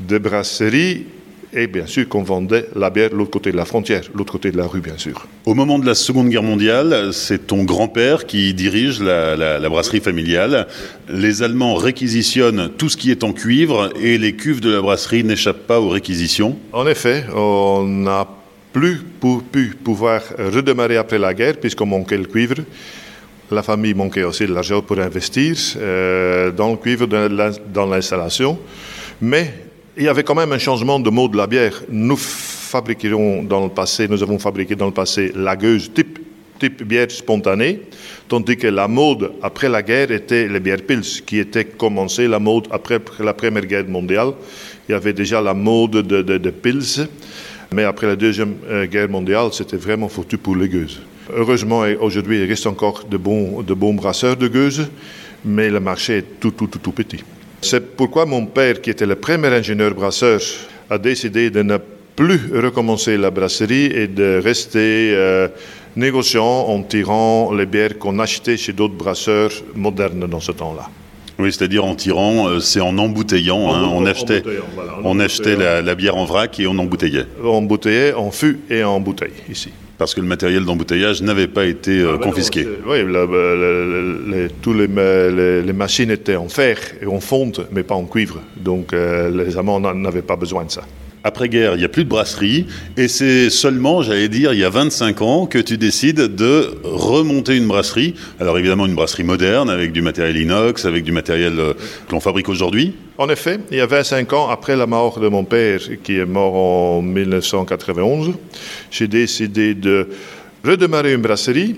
de 0.00 0.18
brasseries 0.18 1.06
et 1.52 1.66
bien 1.66 1.86
sûr 1.86 2.08
qu'on 2.08 2.22
vendait 2.22 2.66
la 2.74 2.90
bière 2.90 3.10
de 3.10 3.16
l'autre 3.16 3.30
côté 3.30 3.52
de 3.52 3.56
la 3.56 3.64
frontière, 3.64 4.02
l'autre 4.14 4.32
côté 4.32 4.50
de 4.50 4.56
la 4.56 4.66
rue 4.66 4.80
bien 4.80 4.96
sûr. 4.96 5.26
Au 5.44 5.54
moment 5.54 5.78
de 5.78 5.86
la 5.86 5.94
Seconde 5.94 6.28
Guerre 6.28 6.42
mondiale, 6.42 7.10
c'est 7.12 7.46
ton 7.46 7.64
grand-père 7.64 8.26
qui 8.26 8.54
dirige 8.54 9.00
la, 9.00 9.36
la, 9.36 9.58
la, 9.58 9.68
brasserie 9.68 10.00
familiale. 10.00 10.66
Les 11.08 11.42
Allemands 11.42 11.74
réquisitionnent 11.74 12.70
tout 12.76 12.88
ce 12.88 12.96
qui 12.96 13.10
est 13.10 13.24
en 13.24 13.32
cuivre 13.32 13.90
et 14.00 14.18
les 14.18 14.34
cuves 14.34 14.60
de 14.60 14.70
la 14.70 14.80
brasserie 14.80 15.24
n'échappent 15.24 15.66
pas 15.66 15.80
aux 15.80 15.88
réquisitions. 15.88 16.58
En 16.72 16.86
effet, 16.86 17.24
on 17.34 17.84
n'a 17.84 18.26
plus 18.72 18.98
pour, 19.20 19.42
pu 19.42 19.74
pouvoir 19.82 20.20
redémarrer 20.38 20.98
après 20.98 21.18
la 21.18 21.32
guerre 21.32 21.56
puisqu'on 21.56 21.86
manquait 21.86 22.18
le 22.18 22.24
cuivre. 22.24 22.56
La 23.50 23.62
famille 23.62 23.94
manquait 23.94 24.24
aussi 24.24 24.46
de 24.46 24.52
l'argent 24.52 24.82
pour 24.82 24.98
investir 24.98 25.56
euh, 25.76 26.50
dans 26.50 26.72
le 26.72 26.76
cuivre, 26.76 27.06
dans 27.06 27.86
l'installation. 27.86 28.58
Mais 29.20 29.65
il 29.96 30.04
y 30.04 30.08
avait 30.08 30.24
quand 30.24 30.34
même 30.34 30.52
un 30.52 30.58
changement 30.58 31.00
de 31.00 31.08
mot 31.08 31.28
de 31.28 31.36
la 31.36 31.46
bière. 31.46 31.82
Nous 31.88 32.16
fabriquions 32.16 33.42
dans 33.42 33.64
le 33.64 33.70
passé, 33.70 34.06
nous 34.08 34.22
avons 34.22 34.38
fabriqué 34.38 34.76
dans 34.76 34.86
le 34.86 34.92
passé 34.92 35.32
lagueuse 35.34 35.90
type, 35.92 36.18
type 36.58 36.82
bière 36.82 37.10
spontanée, 37.10 37.80
tandis 38.28 38.56
que 38.58 38.66
la 38.66 38.88
mode 38.88 39.32
après 39.42 39.68
la 39.68 39.82
guerre 39.82 40.10
était 40.10 40.48
les 40.48 40.60
bières 40.60 40.82
pils, 40.86 41.22
qui 41.24 41.38
était 41.38 41.64
commencée 41.64 42.28
la 42.28 42.38
mode 42.38 42.66
après 42.70 43.00
la 43.20 43.32
Première 43.32 43.64
Guerre 43.64 43.88
mondiale. 43.88 44.32
Il 44.88 44.92
y 44.92 44.94
avait 44.94 45.14
déjà 45.14 45.40
la 45.40 45.54
mode 45.54 45.92
de, 45.92 46.22
de, 46.22 46.50
pils, 46.50 47.08
mais 47.72 47.84
après 47.84 48.06
la 48.06 48.16
Deuxième 48.16 48.54
Guerre 48.90 49.08
mondiale, 49.08 49.48
c'était 49.52 49.78
vraiment 49.78 50.08
foutu 50.08 50.36
pour 50.36 50.56
les 50.56 50.68
gueuses. 50.68 51.00
Heureusement, 51.34 51.84
aujourd'hui, 52.00 52.42
il 52.42 52.48
reste 52.48 52.66
encore 52.66 53.04
de 53.04 53.16
bons, 53.16 53.62
de 53.62 53.74
brasseurs 53.74 54.36
de 54.36 54.46
gueuses, 54.46 54.88
mais 55.44 55.70
le 55.70 55.80
marché 55.80 56.18
est 56.18 56.38
tout, 56.38 56.50
tout, 56.50 56.66
tout, 56.66 56.78
tout 56.78 56.92
petit. 56.92 57.24
C'est 57.62 57.96
pourquoi 57.96 58.26
mon 58.26 58.46
père, 58.46 58.80
qui 58.80 58.90
était 58.90 59.06
le 59.06 59.16
premier 59.16 59.48
ingénieur 59.48 59.94
brasseur, 59.94 60.40
a 60.90 60.98
décidé 60.98 61.50
de 61.50 61.62
ne 61.62 61.78
plus 62.14 62.40
recommencer 62.54 63.16
la 63.16 63.30
brasserie 63.30 63.86
et 63.86 64.08
de 64.08 64.40
rester 64.42 65.12
euh, 65.14 65.48
négociant 65.96 66.66
en 66.68 66.82
tirant 66.82 67.52
les 67.52 67.66
bières 67.66 67.98
qu'on 67.98 68.18
achetait 68.18 68.56
chez 68.56 68.72
d'autres 68.72 68.94
brasseurs 68.94 69.50
modernes 69.74 70.26
dans 70.26 70.40
ce 70.40 70.52
temps-là. 70.52 70.88
Oui, 71.38 71.52
c'est-à-dire 71.52 71.84
en 71.84 71.94
tirant, 71.94 72.48
euh, 72.48 72.60
c'est 72.60 72.80
en 72.80 72.96
embouteillant. 72.96 73.58
En, 73.58 73.74
hein, 73.74 73.84
en, 73.84 74.02
on 74.02 74.06
achetait, 74.06 74.42
voilà, 74.74 74.92
on 75.04 75.20
achetait 75.20 75.56
la, 75.56 75.82
la, 75.82 75.94
bière 75.94 76.16
en 76.16 76.24
vrac 76.24 76.58
et 76.58 76.66
on 76.66 76.78
embouteillait. 76.78 77.26
On 77.42 77.58
embouteillait 77.58 78.14
en 78.14 78.30
fût 78.30 78.60
et 78.70 78.82
en 78.82 79.00
bouteille, 79.00 79.34
ici. 79.50 79.70
Parce 79.98 80.14
que 80.14 80.20
le 80.20 80.26
matériel 80.26 80.64
d'embouteillage 80.64 81.22
n'avait 81.22 81.48
pas 81.48 81.64
été 81.64 82.00
euh, 82.00 82.12
ah, 82.14 82.16
ben 82.18 82.24
confisqué. 82.24 82.64
Non, 82.64 82.70
oui, 82.86 84.48
toutes 84.60 84.76
les, 84.76 84.86
les, 84.86 85.62
les, 85.62 85.72
machines 85.72 86.10
étaient 86.10 86.36
en 86.36 86.48
fer 86.48 86.78
et 87.00 87.06
en 87.06 87.20
fonte, 87.20 87.60
mais 87.72 87.82
pas 87.82 87.94
en 87.94 88.04
cuivre. 88.04 88.40
Donc 88.56 88.92
euh, 88.92 89.30
les 89.30 89.56
Allemands 89.56 89.80
n'avaient 89.80 90.22
pas 90.22 90.36
besoin 90.36 90.64
de 90.64 90.70
ça. 90.70 90.82
Après-guerre, 91.26 91.74
il 91.74 91.78
n'y 91.78 91.84
a 91.84 91.88
plus 91.88 92.04
de 92.04 92.08
brasserie, 92.08 92.66
et 92.96 93.08
c'est 93.08 93.50
seulement, 93.50 94.00
j'allais 94.00 94.28
dire, 94.28 94.52
il 94.52 94.60
y 94.60 94.64
a 94.64 94.70
25 94.70 95.22
ans 95.22 95.46
que 95.46 95.58
tu 95.58 95.76
décides 95.76 96.36
de 96.36 96.70
remonter 96.84 97.56
une 97.56 97.66
brasserie. 97.66 98.14
Alors 98.38 98.56
évidemment, 98.58 98.86
une 98.86 98.94
brasserie 98.94 99.24
moderne, 99.24 99.68
avec 99.68 99.90
du 99.90 100.02
matériel 100.02 100.36
inox, 100.36 100.84
avec 100.84 101.02
du 101.02 101.10
matériel 101.10 101.58
euh, 101.58 101.72
que 102.06 102.12
l'on 102.12 102.20
fabrique 102.20 102.48
aujourd'hui. 102.48 102.94
En 103.18 103.28
effet, 103.28 103.58
il 103.72 103.78
y 103.78 103.80
a 103.80 103.86
25 103.86 104.32
ans, 104.34 104.48
après 104.50 104.76
la 104.76 104.86
mort 104.86 105.18
de 105.18 105.26
mon 105.26 105.42
père, 105.42 105.80
qui 106.04 106.16
est 106.16 106.24
mort 106.24 106.54
en 106.54 107.02
1991, 107.02 108.34
j'ai 108.92 109.08
décidé 109.08 109.74
de 109.74 110.08
redémarrer 110.64 111.12
une 111.12 111.22
brasserie 111.22 111.74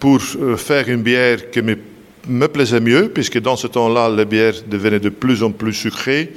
pour 0.00 0.18
euh, 0.40 0.56
faire 0.56 0.88
une 0.88 1.02
bière 1.02 1.52
qui 1.52 1.62
me, 1.62 2.48
plaisait 2.48 2.80
mieux, 2.80 3.10
puisque 3.10 3.40
dans 3.40 3.54
ce 3.54 3.68
temps-là, 3.68 4.08
la 4.08 4.24
bière 4.24 4.54
devenait 4.66 4.98
de 4.98 5.08
plus 5.08 5.44
en 5.44 5.52
plus 5.52 5.72
sucrée 5.72 6.32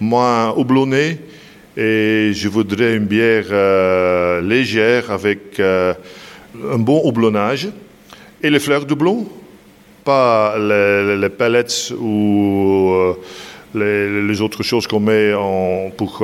moins 0.00 0.54
houblonnée. 0.56 1.18
Et 1.76 2.32
je 2.34 2.48
voudrais 2.48 2.96
une 2.96 3.06
bière 3.06 3.46
euh, 3.50 4.40
légère 4.42 5.10
avec 5.10 5.58
euh, 5.58 5.94
un 6.70 6.78
bon 6.78 7.00
houblonnage. 7.04 7.68
Et 8.42 8.50
les 8.50 8.58
fleurs 8.58 8.84
doublons, 8.84 9.26
pas 10.04 10.56
les, 10.58 11.16
les 11.16 11.28
pellets 11.30 11.92
ou 11.98 12.90
euh, 12.92 13.14
les, 13.74 14.26
les, 14.26 14.40
autres 14.40 14.62
choses 14.62 14.86
qu'on 14.86 15.00
met 15.00 15.32
pour 15.96 16.22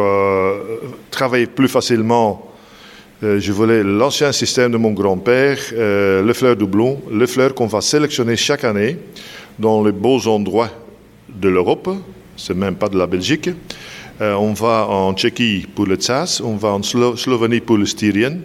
travailler 1.10 1.46
plus 1.46 1.68
facilement. 1.68 2.48
Je 3.20 3.50
voulais 3.50 3.82
l'ancien 3.82 4.30
système 4.30 4.70
de 4.70 4.76
mon 4.76 4.92
grand-père, 4.92 5.58
euh, 5.72 6.22
le 6.22 6.32
fleur 6.32 6.54
doublon, 6.54 7.00
le 7.10 7.26
fleur 7.26 7.52
qu'on 7.52 7.66
va 7.66 7.80
sélectionner 7.80 8.36
chaque 8.36 8.62
année 8.62 8.96
dans 9.58 9.82
les 9.82 9.90
beaux 9.90 10.28
endroits 10.28 10.70
de 11.28 11.48
l'Europe, 11.48 11.90
c'est 12.36 12.54
même 12.54 12.76
pas 12.76 12.88
de 12.88 12.96
la 12.96 13.08
Belgique. 13.08 13.50
Euh, 14.20 14.34
on 14.34 14.52
va 14.52 14.88
en 14.88 15.14
Tchéquie 15.14 15.64
pour 15.72 15.86
le 15.86 15.94
Tsas, 15.94 16.40
on 16.44 16.56
va 16.56 16.70
en 16.70 16.82
Slo 16.82 17.16
Slovénie 17.16 17.60
pour 17.60 17.76
le 17.76 17.86
Styrien 17.86 18.38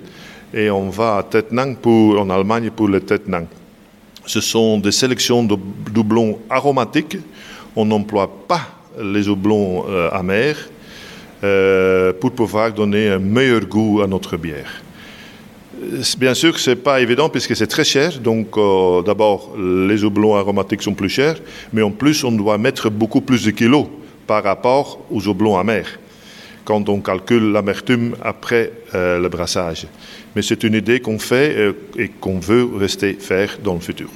et 0.53 0.69
on 0.69 0.89
va 0.89 1.17
à 1.17 1.23
Tetnang 1.23 1.77
pour, 1.77 2.19
en 2.19 2.29
Allemagne 2.29 2.69
pour 2.69 2.87
le 2.87 2.99
Tetnang. 2.99 3.47
Ce 4.27 4.39
sont 4.39 4.77
des 4.77 4.91
sélections 4.91 5.43
de 5.43 5.57
doublons 5.91 6.37
aromatiques. 6.47 7.17
On 7.75 7.85
n'emploie 7.85 8.31
pas 8.47 8.61
les 9.01 9.27
houblons 9.27 9.85
euh, 9.89 10.11
amers 10.11 10.57
euh, 11.43 12.13
pour 12.13 12.33
pouvoir 12.33 12.71
donner 12.71 13.09
un 13.09 13.17
meilleur 13.17 13.61
goût 13.61 14.01
à 14.03 14.07
notre 14.07 14.37
bière. 14.37 14.83
Bien 16.19 16.35
sûr, 16.35 16.59
ce 16.59 16.69
n'est 16.69 16.75
pas 16.75 17.01
évident 17.01 17.29
puisque 17.29 17.55
c'est 17.55 17.67
très 17.67 17.83
cher. 17.83 18.19
Donc, 18.19 18.55
d'abord, 19.05 19.55
les 19.57 20.03
houblons 20.03 20.35
aromatiques 20.35 20.83
sont 20.83 20.93
plus 20.93 21.09
chers, 21.09 21.37
mais 21.73 21.81
en 21.81 21.89
plus, 21.89 22.23
on 22.23 22.31
doit 22.31 22.59
mettre 22.59 22.91
beaucoup 22.91 23.21
plus 23.21 23.43
de 23.43 23.51
kilos 23.51 23.87
par 24.25 24.43
rapport 24.43 24.99
aux 25.09 25.27
houblons 25.27 25.57
amers 25.57 25.99
quand 26.65 26.87
on 26.89 27.01
calcule 27.01 27.51
l'amertume 27.51 28.15
après 28.21 28.71
euh, 28.95 29.19
le 29.19 29.29
brassage. 29.29 29.87
Mais 30.35 30.41
c'est 30.41 30.63
une 30.63 30.73
idée 30.73 30.99
qu'on 30.99 31.19
fait 31.19 31.55
euh, 31.55 31.73
et 31.97 32.09
qu'on 32.09 32.39
veut 32.39 32.67
rester 32.75 33.13
faire 33.13 33.57
dans 33.63 33.73
le 33.73 33.79
futur. 33.79 34.09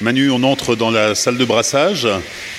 Manu, 0.00 0.30
on 0.30 0.42
entre 0.44 0.76
dans 0.76 0.92
la 0.92 1.16
salle 1.16 1.38
de 1.38 1.44
brassage. 1.44 2.06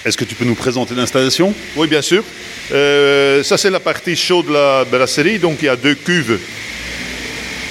Est-ce 0.03 0.17
que 0.17 0.25
tu 0.25 0.35
peux 0.35 0.43
nous 0.43 0.55
présenter 0.55 0.93
l'installation? 0.93 1.53
Oui, 1.77 1.87
bien 1.87 2.01
sûr. 2.01 2.23
Euh, 2.71 3.43
ça, 3.43 3.57
c'est 3.57 3.69
la 3.69 3.79
partie 3.79 4.17
chaude 4.17 4.47
de 4.47 4.53
la 4.53 4.83
brasserie. 4.83 5.39
Donc, 5.39 5.59
il 5.61 5.65
y 5.65 5.69
a 5.69 5.77
deux 5.77 5.95
cuves. 5.95 6.37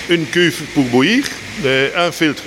Une 0.08 0.24
cuve 0.24 0.62
pour 0.74 0.84
bouillir 0.84 1.24
et 1.66 1.88
un 1.94 2.10
filtre. 2.12 2.44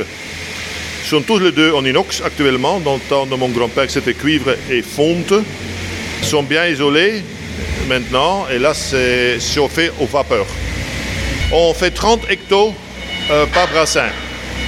Ils 1.04 1.08
sont 1.08 1.22
tous 1.22 1.40
les 1.40 1.52
deux 1.52 1.74
en 1.74 1.86
inox 1.86 2.22
actuellement. 2.24 2.80
Dans 2.80 2.96
le 2.96 3.02
temps 3.02 3.26
de 3.26 3.36
mon 3.36 3.50
grand-père, 3.50 3.90
c'était 3.90 4.14
cuivre 4.14 4.56
et 4.70 4.82
fonte. 4.82 5.34
Ils 6.22 6.28
sont 6.28 6.44
bien 6.44 6.68
isolés 6.68 7.24
maintenant. 7.88 8.46
Et 8.54 8.60
là, 8.60 8.74
c'est 8.74 9.40
chauffé 9.40 9.92
aux 10.00 10.06
vapeurs. 10.06 10.48
On 11.52 11.74
fait 11.74 11.92
30 11.92 12.30
hectos 12.30 12.74
euh, 13.30 13.46
par 13.48 13.68
brassin. 13.68 14.10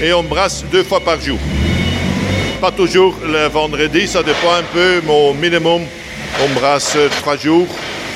Et 0.02 0.12
on 0.14 0.24
brasse 0.24 0.66
deux 0.72 0.84
fois 0.84 1.00
par 1.00 1.22
jour 1.22 1.40
pas 2.64 2.72
toujours 2.72 3.20
le 3.26 3.50
vendredi, 3.50 4.08
ça 4.08 4.24
dépend 4.24 4.54
un 4.54 4.64
peu, 4.64 5.02
mais 5.06 5.12
au 5.12 5.34
minimum, 5.34 5.82
on 6.42 6.50
brasse 6.58 6.96
trois 7.20 7.36
jours, 7.36 7.68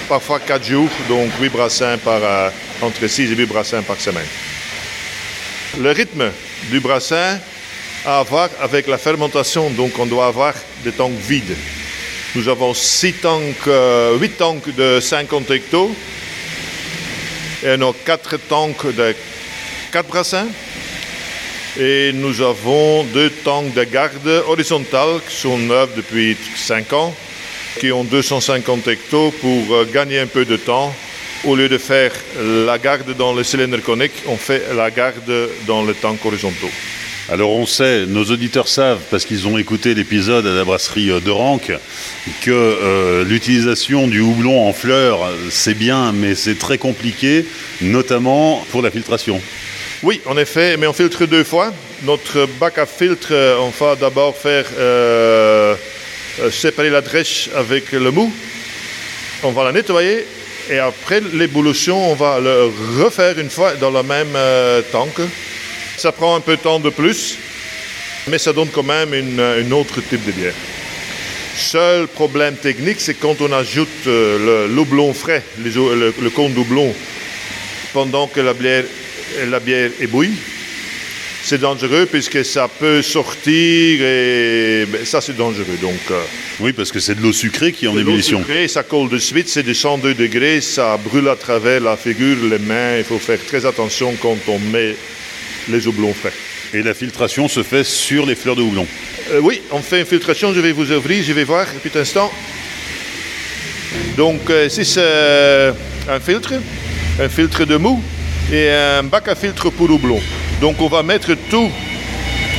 parfois 0.08 0.40
quatre 0.40 0.64
jours, 0.64 0.88
donc 1.10 1.30
huit 1.42 1.50
brassins 1.50 1.98
par, 1.98 2.22
euh, 2.24 2.50
entre 2.82 3.08
6 3.08 3.24
et 3.24 3.36
8 3.36 3.46
brassins 3.46 3.82
par 3.82 4.00
semaine. 4.00 4.30
Le 5.78 5.92
rythme 5.92 6.32
du 6.72 6.80
brassin 6.80 7.38
à 8.10 8.24
voir 8.24 8.50
avec 8.62 8.88
la 8.88 8.98
fermentation, 8.98 9.70
donc 9.70 10.00
on 10.00 10.06
doit 10.06 10.28
avoir 10.28 10.54
des 10.82 10.94
tanks 10.94 11.12
vides. 11.12 11.58
Nous 12.36 12.48
avons 12.48 12.74
six 12.74 13.12
tanks, 13.12 13.68
euh, 13.68 14.18
8 14.18 14.38
tanks 14.38 14.76
de 14.76 15.02
50 15.02 15.52
hectos 15.52 15.92
et 17.66 17.76
nos 17.76 17.92
quatre 17.92 18.38
tanks 18.38 18.96
de 18.96 19.14
4 19.92 20.08
brassins. 20.08 20.48
Et 21.78 22.14
nous 22.14 22.40
avons 22.40 23.04
deux 23.04 23.30
tanks 23.30 23.74
de 23.74 23.84
garde 23.84 24.44
horizontale 24.48 25.20
qui 25.28 25.36
sont 25.36 25.58
neufs 25.58 25.94
depuis 25.98 26.38
5 26.56 26.94
ans, 26.94 27.14
qui 27.78 27.92
ont 27.92 28.06
250 28.06 28.88
hectos 28.88 29.32
pour 29.32 29.74
euh, 29.74 29.86
gagner 29.92 30.20
un 30.20 30.28
peu 30.28 30.46
de 30.46 30.56
temps. 30.56 30.96
Au 31.44 31.58
lieu 31.58 31.68
de 31.68 31.78
faire 31.78 32.14
la 32.40 32.80
garde 32.80 33.16
dans 33.18 33.34
le 33.34 33.44
cylindre 33.44 33.82
conique, 33.82 34.24
on 34.28 34.38
fait 34.38 34.64
la 34.74 34.90
garde 34.92 35.50
dans 35.68 35.84
le 35.84 35.94
tank 35.94 36.26
horizontaux. 36.26 36.72
Alors 37.30 37.52
on 37.52 37.66
sait, 37.66 38.06
nos 38.06 38.24
auditeurs 38.24 38.70
savent, 38.70 39.02
parce 39.12 39.26
qu'ils 39.26 39.48
ont 39.48 39.58
écouté 39.58 39.94
l'épisode 39.94 40.48
à 40.48 40.54
la 40.54 40.64
brasserie 40.64 41.08
de 41.08 41.30
Ranque, 41.30 41.74
que 42.42 42.52
euh, 42.52 43.26
l'utilisation 43.26 44.08
du 44.08 44.22
houblon 44.22 44.66
en 44.66 44.72
fleurs, 44.72 45.20
c'est 45.50 45.74
bien, 45.74 46.14
mais 46.14 46.36
c'est 46.36 46.58
très 46.58 46.78
compliqué, 46.78 47.46
notamment 47.82 48.66
pour 48.72 48.82
la 48.82 48.92
filtration. 48.92 49.42
Oui, 50.04 50.22
en 50.26 50.38
effet, 50.38 50.78
mais 50.78 50.88
on 50.88 50.94
filtre 50.94 51.26
deux 51.26 51.44
fois. 51.44 51.74
Notre 52.04 52.48
bac 52.62 52.78
à 52.78 52.86
filtre, 52.86 53.34
on 53.60 53.72
va 53.78 53.98
d'abord 53.98 54.38
faire 54.38 54.66
euh, 54.78 55.76
séparer 56.50 56.90
la 56.90 57.02
drèche 57.02 57.50
avec 57.58 57.92
le 57.92 58.10
mou. 58.10 58.32
On 59.44 59.52
va 59.52 59.66
la 59.66 59.74
nettoyer 59.74 60.26
et 60.70 60.80
après 60.80 61.22
l'ébullition, 61.34 62.10
on 62.12 62.16
va 62.16 62.40
le 62.40 62.72
refaire 63.04 63.38
une 63.38 63.50
fois 63.50 63.74
dans 63.74 63.92
le 63.92 64.04
même 64.04 64.34
euh, 64.36 64.82
tank. 64.94 65.20
Ça 65.98 66.12
prend 66.12 66.36
un 66.36 66.40
peu 66.40 66.56
de 66.56 66.62
temps 66.62 66.80
de 66.80 66.90
plus, 66.90 67.38
mais 68.28 68.38
ça 68.38 68.54
donne 68.54 68.70
quand 68.70 68.84
même 68.84 69.14
une, 69.14 69.40
une 69.40 69.74
autre 69.74 70.00
type 70.02 70.26
de 70.26 70.32
bière. 70.32 70.54
Seul 71.56 72.08
problème 72.08 72.56
technique, 72.56 73.00
c'est 73.00 73.16
quand 73.16 73.42
on 73.42 73.52
ajoute 73.52 73.88
euh, 74.06 74.68
le 74.68 74.80
houblon 74.80 75.12
frais, 75.14 75.44
le, 75.64 76.14
le 76.22 76.30
cône 76.30 76.54
doublon, 76.54 76.94
pendant 77.94 78.28
que 78.28 78.40
la 78.40 78.54
bière 78.54 78.84
la 79.50 79.60
bière 79.60 79.92
ébouille. 80.00 80.34
C'est 81.44 81.60
dangereux 81.60 82.08
puisque 82.12 82.44
ça 82.44 82.68
peut 82.68 83.02
sortir 83.02 84.02
et 84.02 84.86
ben, 84.86 85.06
ça 85.06 85.22
c'est 85.22 85.38
dangereux. 85.38 85.78
Donc, 85.82 86.00
euh, 86.12 86.22
oui, 86.60 86.74
parce 86.74 86.92
que 86.92 87.00
c'est 87.00 87.16
de 87.16 87.22
l'eau 87.22 87.32
sucrée 87.32 87.72
qui 87.72 87.86
est 87.86 87.88
en 87.88 87.98
ébullition. 87.98 88.40
Sucrée, 88.40 88.68
ça 88.68 88.84
colle 88.84 89.08
de 89.10 89.18
suite, 89.18 89.48
c'est 89.48 89.64
de 89.64 89.74
102 89.74 90.14
degrés, 90.14 90.60
ça 90.60 90.98
brûle 90.98 91.30
à 91.30 91.36
travers 91.36 91.80
la 91.80 91.96
figure, 91.96 92.38
les 92.50 92.60
mains. 92.60 92.98
Il 92.98 93.06
faut 93.06 93.20
faire 93.20 93.40
très 93.46 93.66
attention 93.66 94.14
quand 94.22 94.38
on 94.48 94.60
met 94.60 94.96
les 95.70 95.88
houblons 95.88 96.14
frais. 96.14 96.34
Et 96.74 96.82
la 96.82 96.94
filtration 96.94 97.48
se 97.48 97.64
fait 97.64 97.84
sur 97.84 98.26
les 98.26 98.36
fleurs 98.36 98.56
de 98.56 98.62
houblon 98.62 98.88
euh, 99.32 99.40
Oui, 99.42 99.62
on 99.72 99.80
fait 99.80 100.02
une 100.02 100.06
filtration, 100.06 100.54
je 100.54 100.60
vais 100.60 100.72
vous 100.72 100.92
ouvrir, 100.92 101.24
je 101.24 101.34
vais 101.34 101.44
voir 101.44 101.66
un 101.68 102.00
instant. 102.00 102.32
Donc, 104.18 104.50
euh, 104.50 104.68
c'est 104.70 105.02
un 106.10 106.20
filtre, 106.20 106.54
un 107.20 107.30
filtre 107.30 107.66
de 107.66 107.78
mou, 107.78 108.02
et 108.52 108.70
un 108.72 109.04
bac 109.04 109.28
à 109.28 109.36
filtre 109.36 109.70
pour 109.70 109.90
houblon. 109.90 110.20
Donc 110.62 110.82
on 110.82 110.88
va 110.88 111.04
mettre 111.04 111.34
tout 111.50 111.70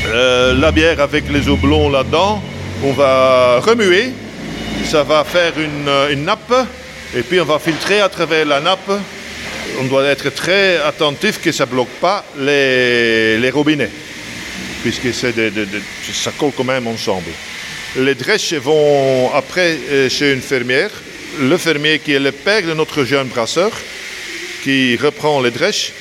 euh, 0.08 0.54
la 0.54 0.70
bière 0.70 1.00
avec 1.00 1.30
les 1.30 1.48
houblons 1.48 1.88
là-dedans. 1.88 2.42
On 2.84 2.92
va 2.92 3.60
remuer. 3.60 4.12
Ça 4.84 5.02
va 5.02 5.24
faire 5.24 5.52
une, 5.58 6.24
nappe. 6.24 6.54
Et 7.16 7.22
puis 7.22 7.40
on 7.40 7.44
va 7.44 7.58
filtrer 7.58 8.00
à 8.00 8.08
travers 8.08 8.46
la 8.46 8.60
nappe. 8.60 8.90
On 9.80 9.85
doit 9.85 10.04
être 10.06 10.30
très 10.30 10.78
attentif 10.78 11.40
que 11.40 11.52
ça 11.52 11.64
ne 11.64 11.70
bloque 11.70 12.00
pas 12.00 12.25
les, 12.38 13.50
robinets. 13.50 13.90
Puisque 14.82 15.12
ça 15.14 16.32
colle 16.38 16.52
quand 16.56 16.64
même 16.64 16.87
ensemble. 16.87 17.30
Les 17.97 18.14
drèches 18.14 18.54
vont 18.54 19.30
après 19.35 19.78
euh, 19.90 20.08
chez 20.08 20.32
une 20.32 20.42
fermière. 20.42 20.90
Le 21.40 21.56
fermier 21.56 22.00
qui 22.00 22.12
est 22.12 22.18
le 22.18 22.32
père 22.32 22.62
de 22.62 22.75
notre 22.75 23.04
jeune 23.04 23.28
brasseur 23.28 23.70
qui 24.62 24.97
reprend 24.97 25.40
les 25.40 25.50
drèches 25.50 25.92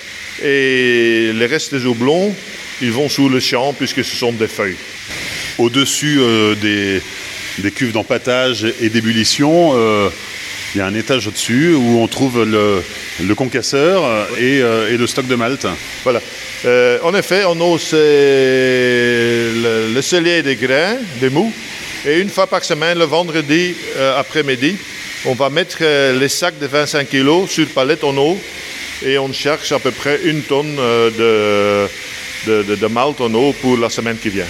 et 0.44 1.32
les 1.34 1.46
restes 1.46 1.74
des 1.74 1.86
houblons, 1.86 2.36
ils 2.82 2.92
vont 2.92 3.10
sous 3.10 3.30
le 3.30 3.40
champ 3.40 3.74
puisque 3.74 4.04
ce 4.04 4.16
sont 4.16 4.32
des 4.32 4.48
feuilles. 4.48 4.78
Au-dessus 5.58 6.20
euh, 6.20 6.56
des, 6.56 7.02
des, 7.60 7.72
cuves 7.72 7.92
d'empattage 7.92 8.66
et 8.82 8.90
d'ébullition, 8.90 9.72
euh, 9.76 10.10
il 10.76 10.80
y 10.80 10.82
a 10.82 10.86
un 10.86 10.96
étage 10.96 11.28
au-dessus 11.28 11.74
où 11.74 12.00
on 12.00 12.08
trouve 12.08 12.44
le, 12.44 13.36
concasseur 13.36 14.04
et, 14.38 14.62
euh, 14.62 14.94
et, 14.94 14.98
le 14.98 15.08
stock 15.08 15.28
de 15.28 15.36
malt. 15.36 15.66
Voilà. 16.04 16.22
Euh, 16.66 17.00
en 17.04 17.14
effet, 17.16 17.44
on 17.46 17.60
a 17.60 17.78
le, 17.94 19.94
le 19.94 20.02
cellier 20.02 20.44
des 20.44 20.56
grains, 20.56 20.98
des 21.20 21.30
mous, 21.30 21.52
et 22.06 22.20
une 22.20 22.30
fois 22.30 22.48
par 22.48 22.64
semaine, 22.64 23.00
le 23.00 23.06
vendredi 23.06 23.76
euh, 23.98 24.20
après-midi, 24.20 24.78
on 25.26 25.34
va 25.34 25.50
mettre 25.50 25.78
euh, 25.82 26.18
les 26.18 26.30
sacs 26.30 26.60
de 26.60 26.66
25 26.66 27.10
kg 27.10 27.48
sur 27.50 27.68
palette 27.68 28.04
en 28.04 28.16
eau 28.16 28.38
et 29.06 29.18
on 29.18 29.32
cherche 29.34 29.72
à 29.72 29.80
peu 29.80 29.92
près 29.92 30.20
une 30.24 30.44
tonne 30.44 30.78
euh, 30.80 31.88
de, 32.46 32.52
de, 32.52 32.64
de, 32.64 32.76
de 32.76 32.88
malt 32.88 33.20
en 33.20 33.34
eau 33.34 33.54
pour 33.62 33.78
la 33.78 33.90
semaine 33.90 34.18
qui 34.18 34.30
vient. 34.30 34.46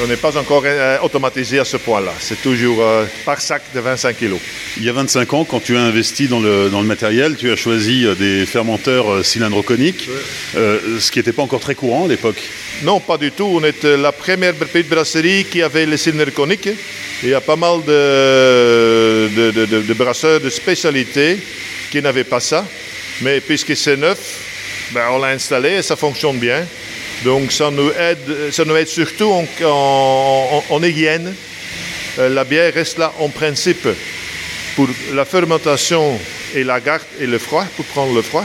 On 0.00 0.06
n'est 0.06 0.16
pas 0.16 0.38
encore 0.38 0.62
euh, 0.64 0.98
automatisé 1.02 1.58
à 1.58 1.66
ce 1.66 1.76
point-là. 1.76 2.14
C'est 2.18 2.40
toujours 2.40 2.82
euh, 2.82 3.04
par 3.26 3.40
sac 3.42 3.62
de 3.74 3.80
25 3.80 4.16
kg. 4.16 4.32
Il 4.78 4.84
y 4.84 4.88
a 4.88 4.92
25 4.92 5.34
ans, 5.34 5.44
quand 5.44 5.60
tu 5.60 5.76
as 5.76 5.82
investi 5.82 6.28
dans 6.28 6.40
le, 6.40 6.70
dans 6.70 6.80
le 6.80 6.86
matériel, 6.86 7.36
tu 7.36 7.52
as 7.52 7.56
choisi 7.56 8.06
des 8.18 8.46
fermenteurs 8.46 9.22
cylindro 9.24 9.62
coniques, 9.62 10.08
ouais. 10.08 10.60
euh, 10.60 10.98
ce 10.98 11.10
qui 11.10 11.18
n'était 11.18 11.32
pas 11.34 11.42
encore 11.42 11.60
très 11.60 11.74
courant 11.74 12.06
à 12.06 12.08
l'époque. 12.08 12.40
Non, 12.82 13.00
pas 13.00 13.18
du 13.18 13.30
tout. 13.32 13.44
On 13.44 13.62
est 13.62 13.84
la 13.84 14.12
première 14.12 14.54
petite 14.54 14.88
brasserie 14.88 15.44
qui 15.44 15.60
avait 15.60 15.84
le 15.84 15.98
cylindre 15.98 16.32
conique. 16.32 16.70
Il 17.22 17.28
y 17.28 17.34
a 17.34 17.42
pas 17.42 17.56
mal 17.56 17.80
de, 17.86 19.28
de, 19.28 19.50
de, 19.50 19.82
de 19.82 19.94
brasseurs 19.94 20.40
de 20.40 20.48
spécialité 20.48 21.38
qui 21.90 22.00
n'avaient 22.00 22.24
pas 22.24 22.40
ça. 22.40 22.66
Mais 23.20 23.40
puisque 23.42 23.76
c'est 23.76 23.98
neuf, 23.98 24.18
ben 24.92 25.02
on 25.12 25.18
l'a 25.18 25.28
installé 25.28 25.74
et 25.74 25.82
ça 25.82 25.96
fonctionne 25.96 26.38
bien. 26.38 26.66
Donc 27.24 27.52
ça 27.52 27.70
nous 27.70 27.90
aide, 27.90 28.50
ça 28.50 28.64
nous 28.64 28.74
aide 28.74 28.88
surtout 28.88 29.30
en, 29.64 30.64
en, 30.68 30.82
hygiène. 30.82 31.32
Euh, 32.18 32.28
la 32.28 32.44
bière 32.44 32.74
reste 32.74 32.98
là 32.98 33.12
en 33.20 33.28
principe 33.28 33.86
pour 34.74 34.88
la 35.14 35.24
fermentation 35.24 36.18
et 36.54 36.64
la 36.64 36.80
garde 36.80 37.02
et 37.20 37.26
le 37.26 37.38
froid, 37.38 37.64
pour 37.76 37.84
prendre 37.86 38.14
le 38.14 38.22
froid. 38.22 38.44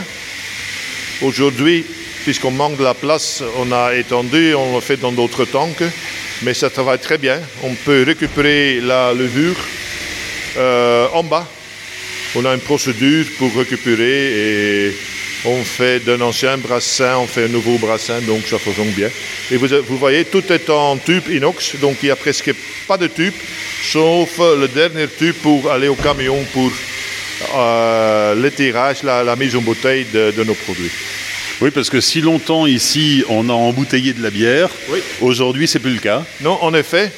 Aujourd'hui, 1.22 1.84
puisqu'on 2.22 2.52
manque 2.52 2.76
de 2.76 2.84
la 2.84 2.94
place, 2.94 3.42
on 3.56 3.72
a 3.72 3.94
étendu, 3.94 4.54
on 4.54 4.76
le 4.76 4.80
fait 4.80 4.96
dans 4.96 5.12
d'autres 5.12 5.44
tanks, 5.44 5.82
mais 6.42 6.54
ça 6.54 6.70
travaille 6.70 7.00
très 7.00 7.18
bien. 7.18 7.40
On 7.64 7.74
peut 7.74 8.04
récupérer 8.06 8.80
la 8.80 9.12
levure 9.12 9.56
euh, 10.56 11.08
en 11.14 11.24
bas. 11.24 11.48
On 12.36 12.44
a 12.44 12.54
une 12.54 12.60
procédure 12.60 13.26
pour 13.38 13.52
récupérer 13.56 14.86
et 14.86 14.96
on 15.44 15.62
fait 15.62 16.00
d'un 16.00 16.20
ancien 16.20 16.56
brassin, 16.58 17.18
on 17.18 17.26
fait 17.26 17.44
un 17.44 17.48
nouveau 17.48 17.78
brassin, 17.78 18.20
donc 18.22 18.42
ça 18.46 18.58
fonctionne 18.58 18.90
bien. 18.90 19.08
Et 19.50 19.56
vous, 19.56 19.68
vous 19.86 19.98
voyez, 19.98 20.24
tout 20.24 20.44
est 20.52 20.68
en 20.70 20.96
tube 20.96 21.28
inox, 21.30 21.76
donc 21.76 21.98
il 22.02 22.06
n'y 22.06 22.10
a 22.10 22.16
presque 22.16 22.52
pas 22.86 22.96
de 22.96 23.06
tube, 23.06 23.34
sauf 23.82 24.38
le 24.38 24.66
dernier 24.68 25.06
tube 25.06 25.36
pour 25.36 25.70
aller 25.70 25.88
au 25.88 25.94
camion 25.94 26.44
pour 26.52 26.72
euh, 27.54 28.34
le 28.34 28.50
tirage, 28.50 29.02
la, 29.04 29.22
la, 29.22 29.36
mise 29.36 29.54
en 29.54 29.60
bouteille 29.60 30.06
de, 30.12 30.32
de, 30.32 30.44
nos 30.44 30.54
produits. 30.54 30.90
Oui, 31.60 31.70
parce 31.70 31.88
que 31.88 32.00
si 32.00 32.20
longtemps 32.20 32.66
ici 32.66 33.24
on 33.28 33.48
a 33.48 33.52
embouteillé 33.52 34.12
de 34.12 34.22
la 34.22 34.30
bière, 34.30 34.70
oui. 34.88 34.98
aujourd'hui 35.20 35.68
c'est 35.68 35.78
plus 35.78 35.94
le 35.94 36.00
cas. 36.00 36.24
Non, 36.40 36.58
en 36.62 36.74
effet. 36.74 37.12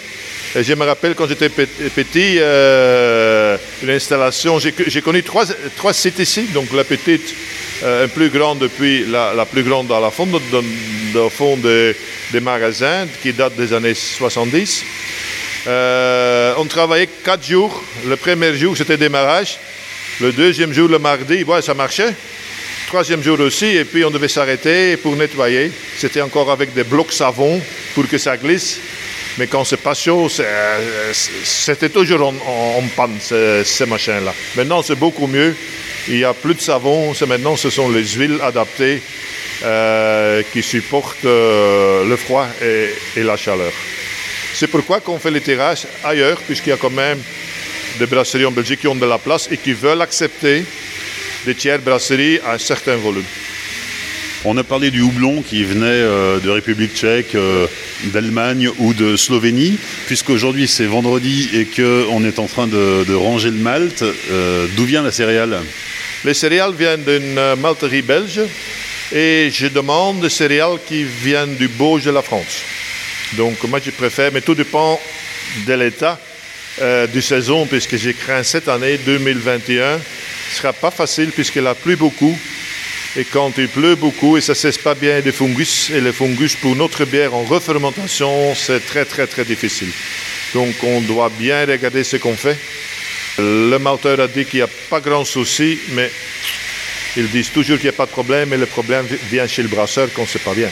Je 0.53 0.75
me 0.75 0.85
rappelle 0.85 1.15
quand 1.15 1.29
j'étais 1.29 1.49
petit, 1.49 2.39
euh, 2.39 3.57
une 3.85 3.91
installation, 3.91 4.59
j'ai 4.59 5.01
connu 5.01 5.23
trois, 5.23 5.45
trois 5.77 5.93
sites 5.93 6.19
ici, 6.19 6.49
donc 6.53 6.73
la 6.73 6.83
petite, 6.83 7.37
euh, 7.83 8.03
la, 8.03 9.45
plus 9.47 9.63
grande 9.63 9.87
dans 9.87 10.01
la 10.01 10.11
fond, 10.11 10.29
au 11.15 11.31
fond 11.31 11.57
des, 11.57 11.95
magasins 12.41 13.07
qui 13.23 13.33
datent 13.33 13.57
des 13.57 13.73
années 13.73 13.95
70. 13.95 14.85
Euh, 15.67 16.55
on 16.59 16.65
travaillait 16.67 17.09
quatre 17.25 17.47
jours. 17.47 17.83
Le 18.07 18.17
premier 18.17 18.55
jour, 18.57 18.77
c'était 18.77 18.97
démarrage. 18.97 19.59
Le 20.21 20.33
deuxième 20.33 20.73
jour, 20.73 20.89
le 20.89 20.99
mardi, 20.99 21.45
ouais, 21.45 21.63
ça 21.63 21.75
marchait. 21.75 22.15
Troisième 22.89 23.23
jour 23.23 23.39
aussi, 23.41 23.67
et 23.67 23.85
puis 23.85 24.05
on 24.05 24.11
devait 24.11 24.29
s'arrêter 24.29 24.97
pour 24.97 25.15
nettoyer. 25.17 25.71
C'était 25.97 26.21
encore 26.21 26.51
avec 26.51 26.75
des 26.75 26.85
blocs 26.85 27.13
savon 27.13 27.61
pour 27.95 28.09
que 28.09 28.19
ça 28.19 28.37
glisse. 28.37 28.79
Mais 29.39 29.47
quand 29.47 29.65
c'est 29.65 29.77
pas 29.77 29.95
chaud, 29.95 30.29
c'était 31.45 31.89
toujours 31.89 32.29
en 32.29 32.83
panne, 32.97 33.17
ces, 33.21 33.63
ces 33.65 33.87
machins-là. 33.87 34.35
Maintenant, 34.57 34.83
c'est 34.83 34.97
beaucoup 34.97 35.29
mieux. 35.29 35.55
Il 36.09 36.17
n'y 36.17 36.25
a 36.25 36.35
plus 36.35 36.55
de 36.55 36.61
savon. 36.61 37.13
Maintenant, 37.27 37.57
ce 37.57 37.71
sont 37.71 37.91
les 37.91 38.05
huiles 38.05 38.39
adaptées 38.43 39.03
euh, 39.63 40.43
qui 40.55 40.63
supportent 40.63 41.27
euh, 41.27 42.09
le 42.09 42.17
froid 42.17 42.47
et, 42.63 43.23
la 43.23 43.37
chaleur. 43.37 43.73
C'est 44.55 44.69
pourquoi 44.69 45.01
qu'on 45.01 45.19
fait 45.19 45.31
les 45.31 45.43
tirages 45.43 45.87
ailleurs, 46.03 46.39
puisqu'il 46.39 46.71
y 46.71 46.73
a 46.73 46.79
quand 46.79 46.89
même 46.91 47.19
des 47.99 48.07
brasseries 48.07 48.47
en 48.47 48.51
Belgique 48.51 48.81
qui 48.81 48.89
ont 48.89 48.95
de 48.95 49.05
la 49.05 49.19
place 49.19 49.49
et 49.51 49.59
qui 49.59 49.75
veulent 49.75 50.01
accepter 50.01 50.65
des 51.45 51.55
tiers 51.55 51.79
brasseries 51.79 52.39
à 52.47 52.55
un 52.55 52.59
certain 52.59 52.97
volume. 52.97 53.25
On 54.47 54.57
a 54.57 54.65
parlé 54.65 54.91
du 54.91 55.03
houblon 55.03 55.43
qui 55.43 55.63
venait 55.63 55.85
euh, 55.87 56.39
de 56.39 56.49
République 56.49 56.95
tchèque, 56.95 57.37
d'Allemagne 58.05 58.71
ou 58.79 58.95
de 58.95 59.15
Slovénie, 59.15 59.79
puisqu'aujourd'hui 60.07 60.69
c'est 60.69 60.87
vendredi 60.87 61.51
et 61.53 61.67
qu'on 61.67 62.25
est 62.25 62.39
en 62.39 62.47
train 62.47 62.67
de, 62.67 63.15
ranger 63.15 63.51
le 63.51 63.59
malt. 63.59 64.03
D'où 64.75 64.85
vient 64.87 65.03
la 65.03 65.13
céréale? 65.13 65.61
Les 66.25 66.35
céréales 66.35 66.75
viennent 66.75 67.03
d'une 67.03 67.55
malterie 67.57 68.03
belge 68.03 68.41
et 69.13 69.51
je 69.51 69.69
demande 69.69 70.21
des 70.21 70.29
céréales 70.29 70.79
qui 70.87 71.03
viennent 71.03 71.57
du 71.57 71.67
Bauge 71.69 72.05
de 72.05 72.11
la 72.11 72.21
France. 72.21 72.63
Donc 73.33 73.63
moi 73.65 73.81
je 73.85 73.91
préfère, 73.91 74.31
mais 74.33 74.43
tout 74.43 74.55
dépend 74.55 75.01
de 75.67 75.73
l'état 75.73 76.19
euh, 76.81 77.07
du 77.07 77.23
saison, 77.23 77.67
puisque 77.67 77.97
j'ai 77.97 78.15
craint 78.15 78.43
cette 78.43 78.69
année 78.69 78.99
2021. 78.99 79.99
Ce 80.51 80.59
sera 80.59 80.73
pas 80.73 80.91
facile 80.91 81.31
puisqu'il 81.31 81.67
a 81.67 81.75
plu 81.75 81.97
beaucoup. 81.97 82.39
Et 83.17 83.25
quand 83.25 83.53
il 83.59 83.69
pleut 83.69 83.97
beaucoup 83.97 84.37
et 84.37 84.41
ça 84.41 84.53
ne 84.53 84.57
cesse 84.57 84.79
pas 84.79 84.95
bien 84.95 85.21
des 85.21 85.33
fungus, 85.33 85.91
et 85.91 86.01
les 86.01 86.13
fungus 86.13 86.55
pour 86.55 86.77
notre 86.77 87.05
bière 87.05 87.35
en 87.35 87.43
refermentation, 87.43 88.55
c'est 88.55 88.85
très 88.87 89.05
très 89.05 89.27
très 89.27 89.45
difficile. 89.45 89.91
Donc 90.55 90.75
on 90.83 91.01
doit 91.01 91.31
bien 91.31 91.67
regarder 91.67 92.05
ce 92.05 92.19
qu'on 92.19 92.37
fait. 92.37 92.59
Le 93.39 93.79
malteur 93.79 94.21
a 94.21 94.29
dit 94.29 94.45
qu'il 94.45 94.59
n'y 94.59 94.65
a 94.65 94.69
pas 94.89 95.01
grand 95.01 95.25
souci, 95.25 95.79
mais 95.93 96.11
ils 97.17 97.29
disent 97.29 97.51
toujours 97.51 97.77
qu'il 97.77 97.87
n'y 97.87 97.95
a 97.95 97.97
pas 97.97 98.07
de 98.07 98.11
problème, 98.11 98.53
et 98.53 98.57
le 98.57 98.67
problème 98.67 99.07
vient 99.31 99.47
chez 99.47 99.63
le 99.63 99.69
brasseur 99.69 100.09
quand 100.15 100.27
c'est 100.27 100.43
pas 100.43 100.55
bien. 100.55 100.71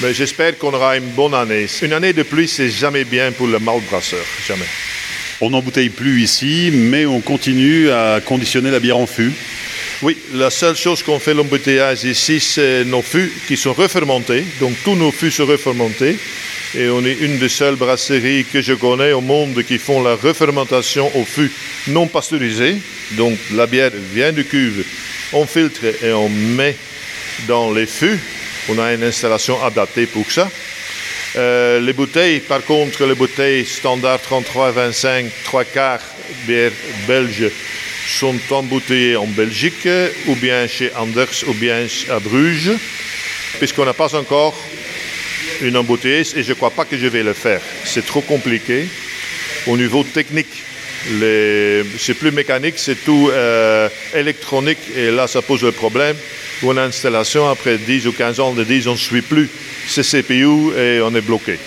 Mais 0.00 0.12
j'espère 0.12 0.58
qu'on 0.58 0.74
aura 0.74 0.96
une 0.96 1.10
bonne 1.10 1.34
année. 1.34 1.66
Une 1.82 1.92
année 1.92 2.12
de 2.12 2.22
pluie, 2.24 2.48
c'est 2.48 2.70
jamais 2.70 3.04
bien 3.04 3.30
pour 3.32 3.46
le 3.46 3.58
malt 3.58 3.84
brasseur, 3.88 4.24
jamais. 4.46 4.66
On 5.40 5.50
n'embouteille 5.50 5.90
plus 5.90 6.22
ici, 6.22 6.70
mais 6.72 7.06
on 7.06 7.20
continue 7.20 7.90
à 7.90 8.20
conditionner 8.24 8.70
la 8.70 8.80
bière 8.80 8.98
en 8.98 9.06
fût. 9.06 9.32
Oui, 10.02 10.16
la 10.34 10.50
seule 10.50 10.76
chose 10.76 11.02
qu'on 11.02 11.18
fait 11.18 11.34
l'embouteillage 11.34 12.04
ici, 12.04 12.40
c'est 12.40 12.84
nos 12.84 13.02
fûts 13.02 13.32
qui 13.46 13.56
sont 13.56 13.72
refermentés. 13.72 14.44
Donc 14.60 14.74
tous 14.84 14.96
nos 14.96 15.12
fûts 15.12 15.30
sont 15.30 15.46
refermentés. 15.46 16.18
Et 16.76 16.88
on 16.88 17.04
est 17.04 17.14
une 17.20 17.38
des 17.38 17.48
seules 17.48 17.76
brasseries 17.76 18.44
que 18.44 18.60
je 18.60 18.72
connais 18.72 19.12
au 19.12 19.20
monde 19.20 19.62
qui 19.62 19.78
font 19.78 20.02
la 20.02 20.16
refermentation 20.16 21.10
au 21.16 21.24
fût 21.24 21.52
non 21.88 22.08
pasteurisé. 22.08 22.76
Donc 23.12 23.38
la 23.52 23.66
bière 23.66 23.92
vient 24.12 24.32
du 24.32 24.44
cuve, 24.44 24.84
on 25.32 25.46
filtre 25.46 25.84
et 26.02 26.12
on 26.12 26.28
met 26.28 26.76
dans 27.46 27.72
les 27.72 27.86
fûts. 27.86 28.18
On 28.68 28.78
a 28.78 28.92
une 28.92 29.04
installation 29.04 29.62
adaptée 29.62 30.06
pour 30.06 30.30
ça. 30.30 30.50
Euh, 31.36 31.80
les 31.80 31.92
bouteilles, 31.92 32.40
par 32.40 32.64
contre, 32.64 33.04
les 33.04 33.14
bouteilles 33.14 33.66
standard 33.66 34.18
33-25, 34.18 35.26
3 35.44 35.64
quarts 35.64 36.00
bière 36.46 36.72
belge 37.06 37.50
sont 38.06 38.38
embouteillées 38.50 39.16
en 39.16 39.26
Belgique, 39.26 39.88
ou 40.26 40.34
bien 40.34 40.66
chez 40.66 40.90
Anders, 40.96 41.44
ou 41.46 41.54
bien 41.54 41.86
à 42.10 42.18
Bruges, 42.20 42.72
puisqu'on 43.58 43.84
n'a 43.84 43.94
pas 43.94 44.14
encore 44.14 44.56
une 45.62 45.76
embouteilleuse, 45.76 46.34
et 46.36 46.42
je 46.42 46.50
ne 46.50 46.54
crois 46.54 46.70
pas 46.70 46.84
que 46.84 46.96
je 46.96 47.06
vais 47.06 47.22
le 47.22 47.32
faire. 47.32 47.60
C'est 47.84 48.06
trop 48.06 48.20
compliqué 48.20 48.86
au 49.66 49.76
niveau 49.76 50.04
technique. 50.04 50.62
C'est 51.98 52.14
plus 52.18 52.30
mécanique, 52.30 52.74
c'est 52.76 53.04
tout 53.04 53.30
euh, 53.30 53.88
électronique, 54.14 54.78
et 54.96 55.10
là, 55.10 55.26
ça 55.26 55.42
pose 55.42 55.62
le 55.62 55.72
problème. 55.72 56.16
Une 56.62 56.78
installation, 56.78 57.48
après 57.48 57.76
10 57.76 58.06
ou 58.06 58.12
15 58.12 58.40
ans 58.40 58.52
de 58.52 58.64
10, 58.64 58.86
on 58.88 58.92
ne 58.92 58.96
suit 58.96 59.22
plus 59.22 59.50
ces 59.86 60.02
CPU 60.02 60.72
et 60.78 61.00
on 61.02 61.14
est 61.14 61.20
bloqué. 61.20 61.58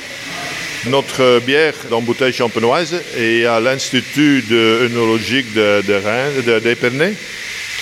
Notre 0.88 1.40
bière 1.46 1.76
d'embouteille 1.90 2.34
champenoise 2.34 2.96
est 3.18 3.46
à 3.46 3.60
l'Institut 3.60 4.44
de 4.50 4.86
œnologique 4.86 5.54
de, 5.54 5.84
de 5.86 5.94
Rennes, 5.94 6.62
d'Épernay, 6.64 7.14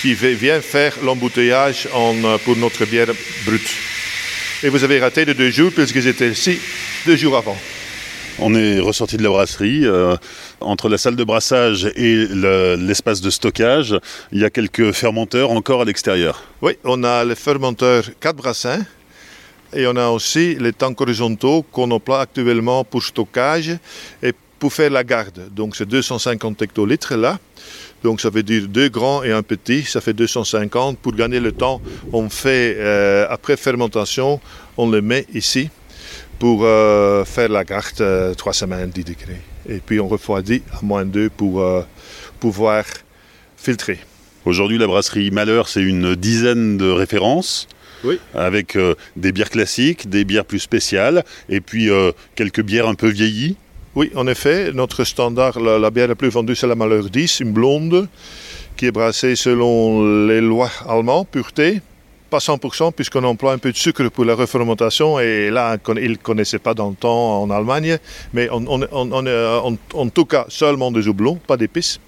qui 0.01 0.13
vient 0.13 0.61
faire 0.61 0.97
l'embouteillage 1.03 1.87
pour 2.43 2.57
notre 2.57 2.85
bière 2.85 3.07
brute. 3.45 3.94
Et 4.65 4.69
vous 4.69 4.83
avez 4.83 4.99
raté 4.99 5.25
de 5.25 5.33
deux 5.33 5.51
jours 5.51 5.71
puisque 5.71 5.99
j'étais 5.99 6.29
ici 6.29 6.57
deux 7.05 7.15
jours 7.15 7.37
avant. 7.37 7.55
On 8.39 8.55
est 8.55 8.79
ressorti 8.79 9.15
de 9.15 9.21
la 9.21 9.29
brasserie. 9.29 9.85
Euh, 9.85 10.17
entre 10.59 10.89
la 10.89 10.97
salle 10.97 11.15
de 11.15 11.23
brassage 11.23 11.85
et 11.95 12.25
l'espace 12.75 13.19
le, 13.19 13.25
de 13.25 13.29
stockage, 13.29 13.95
il 14.31 14.41
y 14.41 14.43
a 14.43 14.49
quelques 14.49 14.91
fermenteurs 14.91 15.51
encore 15.51 15.83
à 15.83 15.85
l'extérieur. 15.85 16.43
Oui, 16.63 16.79
on 16.83 17.03
a 17.03 17.23
le 17.23 17.35
fermenteur 17.35 18.05
4 18.19 18.35
brassins. 18.35 18.83
Et 19.71 19.85
on 19.85 19.95
a 19.97 20.07
aussi 20.07 20.55
les 20.55 20.73
tanks 20.73 20.99
horizontaux 20.99 21.63
qu'on 21.71 21.91
emploie 21.91 22.21
actuellement 22.21 22.83
pour 22.83 23.03
stockage 23.03 23.77
et 24.23 24.33
pour 24.57 24.73
faire 24.73 24.89
la 24.89 25.03
garde. 25.03 25.53
Donc 25.53 25.75
c'est 25.75 25.87
250 25.87 26.63
hectolitres 26.63 27.15
là. 27.15 27.37
Donc 28.03 28.21
ça 28.21 28.29
veut 28.29 28.43
dire 28.43 28.67
deux 28.67 28.89
grands 28.89 29.23
et 29.23 29.31
un 29.31 29.41
petit, 29.41 29.83
ça 29.83 30.01
fait 30.01 30.13
250. 30.13 30.99
Pour 30.99 31.13
gagner 31.13 31.39
le 31.39 31.51
temps, 31.51 31.81
on 32.13 32.29
fait, 32.29 32.75
euh, 32.77 33.25
après 33.29 33.57
fermentation, 33.57 34.39
on 34.77 34.89
le 34.89 35.01
met 35.01 35.25
ici 35.33 35.69
pour 36.37 36.61
euh, 36.63 37.25
faire 37.25 37.49
la 37.49 37.63
garde 37.63 38.01
euh, 38.01 38.33
3 38.33 38.53
semaines, 38.53 38.89
10 38.89 39.03
degrés. 39.03 39.41
Et 39.67 39.79
puis 39.79 39.99
on 39.99 40.07
refroidit 40.07 40.61
à 40.71 40.79
moins 40.83 41.05
2 41.05 41.29
pour 41.29 41.61
euh, 41.61 41.81
pouvoir 42.39 42.83
filtrer. 43.57 43.99
Aujourd'hui, 44.45 44.77
la 44.77 44.85
brasserie 44.85 45.31
Malheur, 45.31 45.67
c'est 45.67 45.81
une 45.81 46.15
dizaine 46.15 46.77
de 46.77 46.87
références. 46.87 47.67
Oui. 48.03 48.19
Avec 48.35 48.75
euh, 48.75 48.93
des 49.15 49.31
bières 49.31 49.49
classiques, 49.49 50.07
des 50.07 50.23
bières 50.23 50.45
plus 50.45 50.59
spéciales, 50.59 51.23
et 51.49 51.61
puis 51.61 51.89
euh, 51.89 52.11
quelques 52.35 52.61
bières 52.61 52.87
un 52.87 52.93
peu 52.93 53.07
vieillies. 53.07 53.57
Oui, 53.95 54.11
en 54.13 54.27
effet, 54.27 54.73
notre 54.73 55.05
standard, 55.05 55.57
la, 55.57 55.89
bière 55.89 56.09
la 56.09 56.15
plus 56.15 56.27
vendue, 56.27 56.53
c'est 56.53 56.67
la 56.67 56.75
Malheur 56.75 57.09
10, 57.09 57.39
une 57.39 57.53
blonde, 57.53 58.09
qui 58.75 58.87
est 58.87 58.91
brassée 58.91 59.37
selon 59.37 60.27
les 60.27 60.41
lois 60.41 60.69
allemandes, 60.85 61.27
pureté. 61.29 61.79
pas 62.29 62.39
100% 62.39 62.91
puisqu'on 62.91 63.23
emploie 63.23 63.53
un 63.53 63.57
peu 63.57 63.71
de 63.71 63.77
sucre 63.77 64.09
pour 64.09 64.25
la 64.25 64.35
refermentation 64.35 65.17
et 65.21 65.49
là, 65.49 65.77
ils 65.95 66.11
ne 66.11 66.15
connaissaient 66.17 66.59
pas 66.59 66.73
dans 66.73 66.89
le 66.89 66.95
temps 66.95 67.41
en 67.41 67.49
Allemagne, 67.49 67.97
mais 68.33 68.49
on, 68.51 68.81
en 69.93 70.09
tout 70.09 70.25
cas 70.25 70.45
seulement 70.49 70.91
des 70.91 71.07
houblons, 71.07 71.35
pas 71.35 71.55
d'épices. 71.55 72.01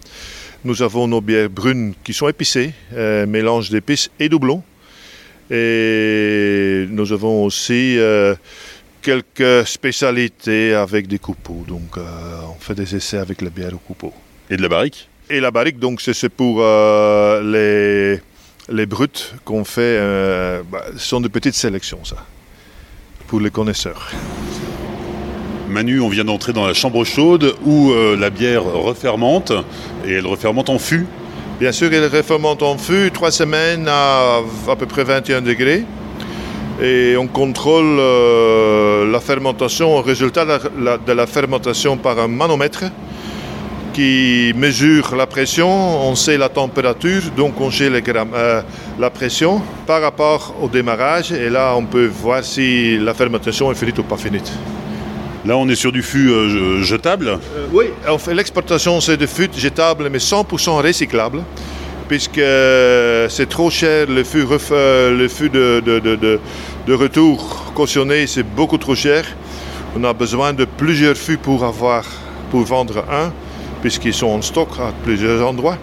Nous 0.66 0.82
avons 0.82 1.08
nos 1.08 1.22
bières 1.22 1.50
brunes 1.50 1.94
qui 2.04 2.14
sont 2.14 2.28
épicées, 2.28 2.74
euh, 2.96 3.26
mélange 3.26 3.70
d'épices 3.70 4.12
et 4.20 4.28
doublons. 4.28 4.62
Et 5.50 6.86
nous 6.90 7.14
avons 7.14 7.46
aussi 7.46 7.98
euh, 7.98 8.36
quelques 9.08 9.68
spécialités 9.68 10.74
avec 10.74 11.08
des 11.08 11.20
coupeaux. 11.20 11.64
Donc 11.68 11.98
euh, 11.98 12.04
on 12.50 12.60
fait 12.60 12.76
des 12.76 12.96
essais 12.96 13.18
avec 13.18 13.42
la 13.42 13.50
bière 13.50 13.74
au 13.74 13.78
coupeau. 13.78 14.14
Et 14.50 14.58
de 14.58 14.62
la 14.62 14.70
barrique 14.70 15.10
Et 15.30 15.40
la 15.40 15.52
barrique, 15.52 15.80
donc 15.80 16.02
c'est 16.02 16.30
pour 16.30 16.62
les 17.42 18.20
les 18.70 18.86
brutes 18.86 19.36
qu'on 19.46 19.64
fait 19.64 19.82
euh, 19.82 20.62
bah, 20.70 20.86
sont 20.98 21.22
de 21.22 21.28
petites 21.28 21.56
sélections, 21.56 22.04
ça, 22.04 22.18
pour 23.28 23.40
les 23.40 23.50
connaisseurs. 23.50 24.12
Manu, 25.70 26.00
on 26.00 26.10
vient 26.10 26.24
d'entrer 26.24 26.54
dans 26.54 26.66
la 26.66 26.74
chambre 26.74 27.04
chaude 27.04 27.56
où 27.66 27.92
euh, 27.92 28.16
la 28.18 28.30
bière 28.30 28.64
refermente 28.64 29.52
et 30.06 30.14
elle 30.14 30.28
refermente 30.28 30.70
en 30.70 30.80
fût. 30.80 31.06
Bien 31.60 31.72
sûr, 31.72 31.92
elle 31.92 32.06
refermente 32.06 32.62
en 32.64 32.78
fût 32.78 33.12
trois 33.12 33.32
semaines 33.32 33.88
à 33.88 34.40
à 34.70 34.76
peu 34.76 34.86
près 34.86 35.04
21 35.04 35.42
degrés. 35.42 35.84
Et 36.82 37.18
on 37.18 37.28
contrôle 37.28 37.98
euh, 38.00 39.12
la 39.12 39.20
fermentation, 39.20 39.96
le 39.96 40.02
résultat 40.02 40.46
de 40.46 41.12
la 41.12 41.26
fermentation 41.26 41.98
par 41.98 42.20
un 42.20 42.28
manomètre 42.28 42.84
qui 43.94 44.54
mesure 44.56 45.16
la 45.16 45.26
pression, 45.26 45.68
on 46.08 46.14
sait 46.14 46.38
la 46.38 46.50
température, 46.50 47.24
donc 47.36 47.60
on 47.60 47.72
sait 47.72 47.90
euh, 47.90 48.62
la 49.00 49.10
pression 49.10 49.60
par 49.88 50.04
rapport 50.04 50.54
au 50.62 50.68
démarrage. 50.68 51.32
Et 51.32 51.50
là, 51.50 51.74
on 51.76 51.84
peut 51.84 52.06
voir 52.06 52.44
si 52.44 53.00
la 53.00 53.16
fermentation 53.16 53.72
est 53.72 53.76
finie 53.76 53.94
ou 53.98 54.04
pas 54.04 54.18
finie. 54.18 54.44
Là, 55.46 55.58
on 55.58 55.68
est 55.70 55.76
sur 55.76 55.92
du 55.92 56.04
fût 56.04 56.30
euh, 56.30 56.84
jetable 56.84 57.40
Oui, 57.74 57.86
l'exportation, 58.36 59.02
c'est 59.02 59.18
de 59.18 59.26
fût 59.26 59.50
jetable, 59.58 60.10
mais 60.12 60.20
100% 60.20 60.80
recyclable, 60.80 61.42
puisque 62.08 62.42
c'est 63.30 63.50
trop 63.50 63.70
cher. 63.70 64.08
Le 64.10 64.24
fût, 64.24 64.46
le 64.46 65.28
fût 65.28 65.50
de, 65.50 65.82
de 66.88 66.94
retour 66.94 67.72
cautionné, 67.76 68.28
c'est 68.28 68.44
beaucoup 68.44 68.78
trop 68.78 68.96
cher. 68.96 69.26
On 69.96 70.04
a 70.04 70.14
besoin 70.14 70.54
de 70.54 70.66
plusieurs 70.66 71.18
fûts 71.18 71.38
pour, 71.38 71.64
avoir, 71.64 72.04
pour 72.52 72.62
vendre 72.64 73.06
un 73.12 73.32
puisqu'ils 73.82 74.14
sont 74.14 74.28
en 74.28 74.42
stock 74.42 74.70
à 74.80 74.92
plusieurs 75.04 75.48
endroits. 75.48 75.78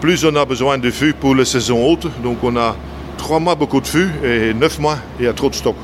Plus 0.00 0.24
on 0.24 0.36
a 0.36 0.44
besoin 0.44 0.78
de 0.78 0.90
fûts 0.90 1.14
pour 1.14 1.34
la 1.34 1.44
saison 1.44 1.84
haute, 1.86 2.06
donc 2.22 2.38
on 2.42 2.56
a 2.56 2.76
trois 3.16 3.40
mois 3.40 3.54
beaucoup 3.54 3.80
de 3.80 3.86
fûts 3.86 4.10
et 4.22 4.52
neuf 4.52 4.78
mois 4.78 4.98
il 5.18 5.24
y 5.24 5.28
a 5.28 5.32
trop 5.32 5.48
de 5.48 5.54
stock. 5.54 5.76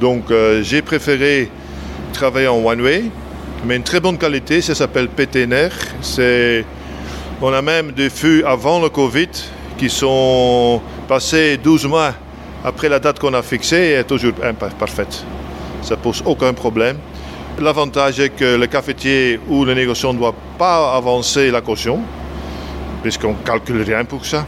Donc 0.00 0.30
euh, 0.30 0.62
j'ai 0.62 0.82
préféré 0.82 1.50
travailler 2.12 2.48
en 2.48 2.64
one 2.64 2.80
way, 2.80 3.04
mais 3.64 3.76
une 3.76 3.82
très 3.82 4.00
bonne 4.00 4.18
qualité, 4.18 4.60
ça 4.60 4.74
s'appelle 4.74 5.08
PTNR. 5.08 5.70
C'est, 6.00 6.64
on 7.40 7.52
a 7.52 7.62
même 7.62 7.92
des 7.92 8.10
fûts 8.10 8.42
avant 8.44 8.80
le 8.80 8.88
Covid 8.88 9.28
qui 9.76 9.88
sont 9.88 10.80
passés 11.06 11.56
12 11.56 11.86
mois 11.86 12.12
après 12.64 12.88
la 12.88 12.98
date 12.98 13.18
qu'on 13.18 13.34
a 13.34 13.42
fixée 13.42 13.96
et 13.98 14.04
toujours 14.04 14.32
parfaite. 14.78 15.24
Ça 15.82 15.96
pose 15.96 16.22
aucun 16.26 16.52
problème. 16.52 16.98
L'avantage 17.60 18.20
est 18.20 18.30
que 18.30 18.56
le 18.56 18.66
cafetier 18.66 19.40
ou 19.48 19.64
le 19.64 19.74
négociant 19.74 20.12
ne 20.12 20.18
doit 20.18 20.34
pas 20.58 20.94
avancer 20.94 21.50
la 21.50 21.60
caution, 21.60 22.00
puisqu'on 23.02 23.32
ne 23.32 23.44
calcule 23.44 23.82
rien 23.82 24.04
pour 24.04 24.24
ça. 24.24 24.44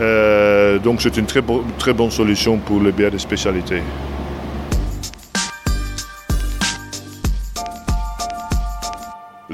Euh, 0.00 0.78
donc 0.78 1.00
c'est 1.00 1.16
une 1.16 1.26
très, 1.26 1.42
très 1.78 1.92
bonne 1.92 2.10
solution 2.10 2.58
pour 2.58 2.80
les 2.80 2.92
bières 2.92 3.10
de 3.10 3.18
spécialité. 3.18 3.82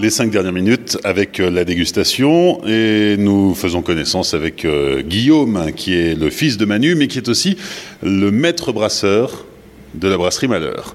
Les 0.00 0.10
cinq 0.10 0.30
dernières 0.30 0.52
minutes 0.52 0.96
avec 1.04 1.40
euh, 1.40 1.50
la 1.50 1.64
dégustation 1.64 2.64
et 2.66 3.16
nous 3.18 3.54
faisons 3.54 3.82
connaissance 3.82 4.32
avec 4.32 4.64
euh, 4.64 5.02
Guillaume 5.02 5.72
qui 5.76 5.94
est 5.94 6.14
le 6.14 6.30
fils 6.30 6.56
de 6.56 6.64
Manu 6.64 6.94
mais 6.94 7.06
qui 7.06 7.18
est 7.18 7.28
aussi 7.28 7.58
le 8.02 8.30
maître 8.30 8.72
brasseur 8.72 9.44
de 9.92 10.08
la 10.08 10.16
brasserie 10.16 10.46
Malheur. 10.46 10.94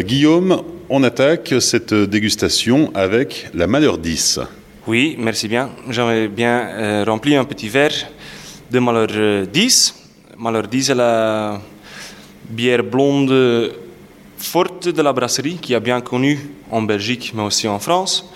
Guillaume, 0.00 0.62
on 0.88 1.02
attaque 1.02 1.54
cette 1.60 1.92
dégustation 1.92 2.90
avec 2.94 3.48
la 3.52 3.66
Malheur 3.66 3.98
10. 3.98 4.40
Oui, 4.86 5.14
merci 5.18 5.46
bien. 5.46 5.70
J'aimerais 5.90 6.26
bien 6.26 6.68
euh, 6.70 7.04
remplir 7.06 7.38
un 7.38 7.44
petit 7.44 7.68
verre 7.68 7.92
de 8.70 8.78
Malheur 8.78 9.46
10. 9.46 9.94
Malheur 10.38 10.66
10 10.66 10.90
est 10.90 10.94
la 10.94 11.60
bière 12.48 12.82
blonde 12.82 13.30
forte 14.40 14.88
de 14.88 15.02
la 15.02 15.12
brasserie 15.12 15.58
qui 15.60 15.74
est 15.74 15.80
bien 15.80 16.00
connue 16.00 16.38
en 16.70 16.82
Belgique 16.82 17.32
mais 17.34 17.42
aussi 17.42 17.68
en 17.68 17.78
France. 17.78 18.28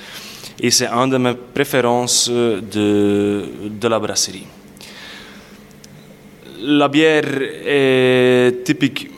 Et 0.61 0.71
c'est 0.71 0.87
une 0.87 1.11
de 1.11 1.19
mes 1.19 1.35
préférences 1.35 2.29
de, 2.31 3.45
de 3.64 3.88
la 3.88 3.99
brasserie. 3.99 4.47
La 6.61 6.88
bière 6.88 7.25
est 7.67 8.64
typique 8.64 9.11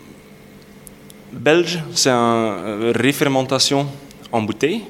belge, 1.32 1.80
c'est 1.94 2.10
une 2.10 2.92
réfermentation 2.96 3.86
en 4.32 4.42
bouteille. 4.42 4.82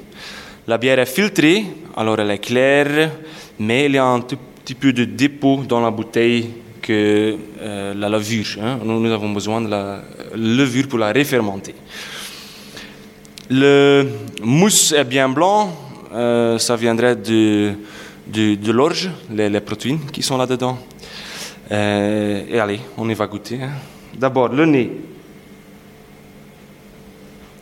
La 0.67 0.77
bière 0.77 0.99
est 0.99 1.05
filtrée, 1.05 1.65
alors 1.95 2.19
elle 2.19 2.31
est 2.31 2.39
claire, 2.39 3.11
mais 3.59 3.85
il 3.85 3.93
y 3.93 3.97
a 3.97 4.05
un 4.05 4.21
petit 4.21 4.75
peu 4.75 4.93
de 4.93 5.05
dépôt 5.05 5.63
dans 5.67 5.81
la 5.81 5.91
bouteille 5.91 6.49
que 6.87 7.35
euh, 7.59 7.93
la 7.93 8.07
levure. 8.07 8.45
Hein. 8.61 8.79
Nous, 8.81 9.11
avons 9.11 9.29
besoin 9.33 9.59
de 9.59 9.67
la 9.67 10.01
levure 10.33 10.87
pour 10.87 10.99
la 10.99 11.11
réfermenter. 11.11 11.75
Le 13.49 14.07
mousse 14.41 14.93
est 14.93 15.03
bien 15.03 15.27
blanc, 15.27 15.75
euh, 16.13 16.57
ça 16.57 16.77
viendrait 16.77 17.17
de, 17.17 17.73
de, 18.27 18.71
l'orge, 18.71 19.09
les, 19.29 19.59
protéines 19.59 20.05
qui 20.13 20.23
sont 20.23 20.37
là-dedans. 20.37 20.77
Euh, 21.71 22.43
et 22.49 22.57
allez, 22.57 22.79
on 22.97 23.09
y 23.09 23.13
va 23.13 23.27
goûter. 23.27 23.59
Hein. 23.61 23.71
D'abord, 24.17 24.47
le 24.47 24.65
nez 24.65 24.91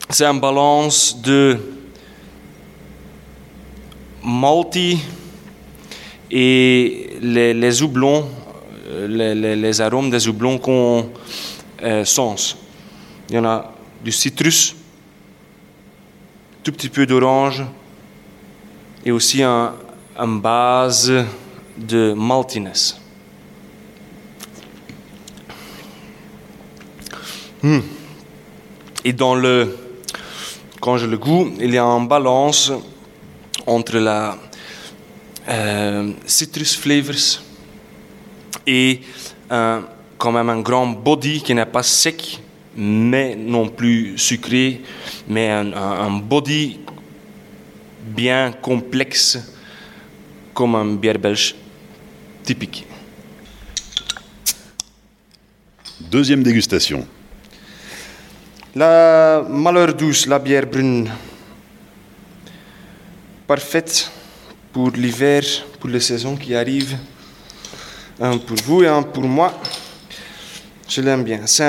c'est 0.08 0.24
un 0.24 0.34
balance 0.34 1.20
de 1.20 1.58
multi 4.22 4.98
et 6.30 7.18
les, 7.20 7.52
les 7.52 7.82
houblons, 7.82 8.28
les, 9.08 9.80
arômes 9.80 10.10
des 10.10 10.28
houblons 10.28 10.58
qu'on 10.58 11.10
euh, 11.82 12.04
sens. 12.04 12.56
Il 13.28 13.36
y 13.36 13.38
en 13.38 13.44
a 13.44 13.72
du 14.04 14.12
citrus, 14.12 14.76
tout 16.62 16.72
petit 16.72 16.88
peu 16.88 17.06
d'orange 17.06 17.64
et 19.04 19.10
aussi 19.10 19.42
un, 19.42 19.74
base 20.18 21.12
de 21.76 22.14
maltiness. 22.16 22.98
Hmm. 27.62 27.80
Et 29.04 29.12
dans 29.12 29.34
le 29.34 29.76
quand 30.80 30.98
je 30.98 31.06
le 31.06 31.18
goûte, 31.18 31.54
il 31.58 31.74
y 31.74 31.78
a 31.78 31.84
un 31.84 32.02
balance 32.02 32.72
entre 33.66 33.98
la 33.98 34.38
euh, 35.48 36.12
citrus 36.26 36.76
flavors 36.76 37.45
et 38.66 39.00
quand 40.18 40.32
même 40.32 40.48
un 40.48 40.60
grand 40.60 40.86
body 40.86 41.42
qui 41.42 41.54
n'est 41.54 41.66
pas 41.66 41.82
sec, 41.82 42.40
mais 42.76 43.34
non 43.36 43.68
plus 43.68 44.18
sucré, 44.18 44.82
mais 45.28 45.50
un, 45.50 46.10
body 46.18 46.80
bien 48.02 48.52
complexe 48.52 49.38
comme 50.52 50.74
un 50.74 50.94
bière 50.94 51.18
belge 51.18 51.54
typique. 52.42 52.86
Deuxième 56.00 56.42
dégustation. 56.42 57.06
La 58.74 59.44
malheur 59.48 59.94
douce, 59.94 60.26
la 60.26 60.38
bière 60.38 60.66
brune, 60.66 61.10
parfaite 63.46 64.10
pour 64.72 64.90
l'hiver, 64.90 65.42
pour 65.80 65.88
les 65.88 66.00
saisons 66.00 66.36
qui 66.36 66.54
arrivent. 66.54 66.96
Un 68.18 68.38
pour 68.38 68.56
vous 68.64 68.82
et 68.82 68.88
un 68.88 69.02
pour 69.02 69.24
moi. 69.24 69.52
Je 70.88 71.02
l'aime 71.02 71.22
bien. 71.22 71.40
C'est 71.44 71.64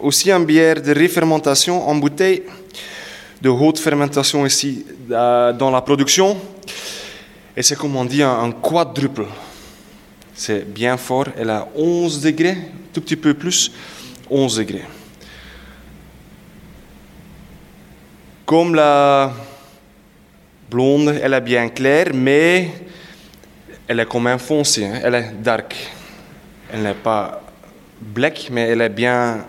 aussi 0.00 0.32
une 0.32 0.44
bière 0.44 0.82
de 0.82 0.92
réfermentation 0.92 1.88
en 1.88 1.94
bouteille, 1.94 2.42
de 3.40 3.48
haute 3.48 3.78
fermentation 3.78 4.44
ici 4.44 4.84
euh, 5.12 5.52
dans 5.52 5.70
la 5.70 5.80
production. 5.80 6.36
Et 7.56 7.62
c'est 7.62 7.76
comme 7.76 7.94
on 7.94 8.04
dit 8.04 8.20
un, 8.20 8.50
quadruple. 8.50 9.26
C'est 10.34 10.68
bien 10.68 10.96
fort. 10.96 11.28
Elle 11.38 11.50
a 11.50 11.68
11 11.76 12.20
degrés, 12.20 12.56
tout 12.92 13.00
petit 13.00 13.16
peu 13.16 13.34
plus, 13.34 13.70
11 14.28 14.56
degrés. 14.56 14.84
Comme 18.44 18.74
la 18.74 19.32
blonde, 20.68 21.20
elle 21.22 21.32
est 21.32 21.40
bien 21.40 21.68
claire, 21.68 22.10
mais 22.12 22.72
elle 23.86 24.00
est 24.00 24.06
comme 24.06 24.24
même 24.24 24.38
foncée, 24.38 24.84
hein. 24.84 25.00
elle 25.02 25.14
est 25.14 25.32
dark. 25.42 25.74
Elle 26.72 26.82
n'est 26.82 26.94
pas 26.94 27.42
black, 28.00 28.48
mais 28.50 28.62
elle 28.62 28.80
est 28.80 28.88
bien, 28.88 29.44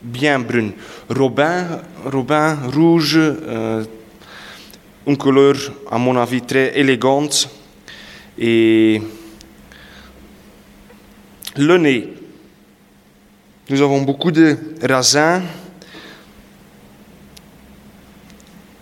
bien 0.00 0.38
brune. 0.38 0.72
Robin, 1.08 1.82
Robin 2.04 2.56
rouge, 2.72 3.16
euh, 3.18 3.84
une 5.06 5.16
couleur, 5.16 5.56
à 5.90 5.98
mon 5.98 6.16
avis, 6.16 6.42
très 6.42 6.78
élégante. 6.78 7.50
Et 8.38 9.02
le 11.56 11.76
nez. 11.76 12.14
Nous 13.68 13.82
avons 13.82 14.00
beaucoup 14.00 14.30
de 14.30 14.56
raisins, 14.80 15.42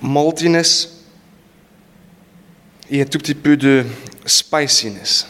maltiness 0.01 1.05
et 2.88 3.03
un 3.03 3.05
tout 3.05 3.18
petit 3.18 3.35
peu 3.35 3.57
de 3.57 3.85
spiciness. 4.27 5.27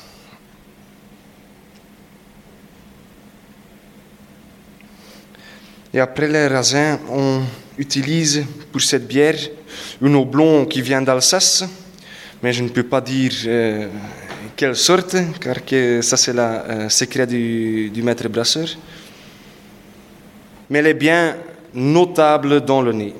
Et 5.92 6.00
après 6.00 6.28
les 6.28 6.46
raisins, 6.46 6.98
on 7.08 7.42
utilise 7.78 8.44
pour 8.72 8.80
cette 8.82 9.06
bière 9.06 9.38
une 10.00 10.14
eau 10.16 10.24
blonde 10.24 10.68
qui 10.68 10.82
vient 10.82 11.00
d'Alsace, 11.00 11.64
mais 12.42 12.52
je 12.52 12.62
ne 12.62 12.68
peux 12.68 12.82
pas 12.82 13.00
dire 13.00 13.32
euh, 13.46 13.88
quelle 14.54 14.76
sorte, 14.76 15.16
car 15.40 15.64
que 15.64 16.02
ça 16.02 16.16
c'est 16.16 16.32
le 16.32 16.40
euh, 16.40 16.88
secret 16.88 17.26
du, 17.26 17.90
du 17.90 18.02
maître 18.02 18.28
brasseur. 18.28 18.68
Mais 20.68 20.80
elle 20.80 20.88
est 20.88 20.94
bien 20.94 21.36
notable 21.72 22.60
dans 22.62 22.82
le 22.82 22.92
nez. 22.92 23.14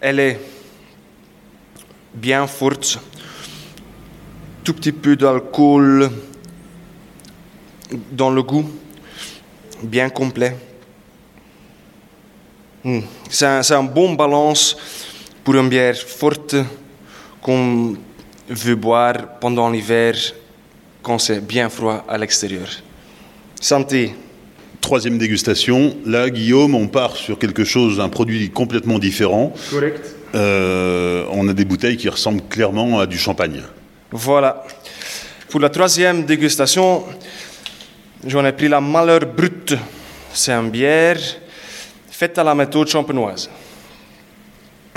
Elle 0.00 0.20
est 0.20 0.40
bien 2.14 2.46
forte, 2.46 2.98
tout 4.62 4.74
petit 4.74 4.92
peu 4.92 5.16
d'alcool 5.16 6.10
dans 8.12 8.30
le 8.30 8.42
goût, 8.42 8.70
bien 9.82 10.08
complet. 10.08 10.56
Hmm. 12.84 13.00
C'est 13.28 13.46
un, 13.46 13.62
c'est 13.62 13.74
un 13.74 13.82
bon 13.82 14.14
balance 14.14 14.76
pour 15.44 15.54
une 15.54 15.68
bière 15.68 15.96
forte 15.96 16.56
qu'on 17.40 17.96
veut 18.48 18.76
boire 18.76 19.38
pendant 19.40 19.70
l'hiver 19.70 20.14
quand 21.02 21.18
c'est 21.18 21.40
bien 21.40 21.68
froid 21.68 22.04
à 22.08 22.18
l'extérieur. 22.18 22.68
Santé. 23.60 24.14
Troisième 24.82 25.16
dégustation. 25.16 25.96
Là, 26.04 26.28
Guillaume, 26.28 26.74
on 26.74 26.88
part 26.88 27.16
sur 27.16 27.38
quelque 27.38 27.64
chose, 27.64 28.00
un 28.00 28.08
produit 28.08 28.50
complètement 28.50 28.98
différent. 28.98 29.54
Correct. 29.70 30.16
Euh, 30.34 31.24
on 31.30 31.48
a 31.48 31.52
des 31.52 31.64
bouteilles 31.64 31.96
qui 31.96 32.08
ressemblent 32.08 32.42
clairement 32.50 32.98
à 32.98 33.06
du 33.06 33.16
champagne. 33.16 33.62
Voilà. 34.10 34.64
Pour 35.48 35.60
la 35.60 35.70
troisième 35.70 36.24
dégustation, 36.24 37.04
j'en 38.26 38.44
ai 38.44 38.50
pris 38.52 38.68
la 38.68 38.80
Malheur 38.80 39.20
Brut. 39.20 39.76
C'est 40.34 40.52
une 40.52 40.70
bière 40.70 41.20
faite 42.10 42.36
à 42.38 42.44
la 42.44 42.54
méthode 42.54 42.88
champenoise. 42.88 43.48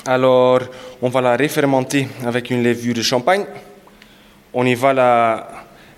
Alors, 0.03 0.61
on 0.99 1.09
va 1.09 1.21
la 1.21 1.35
réfermenter 1.35 2.07
avec 2.25 2.49
une 2.49 2.63
levure 2.63 2.95
de 2.95 3.03
champagne. 3.03 3.45
On 4.51 4.65
y 4.65 4.73
va 4.73 4.93
la 4.93 5.47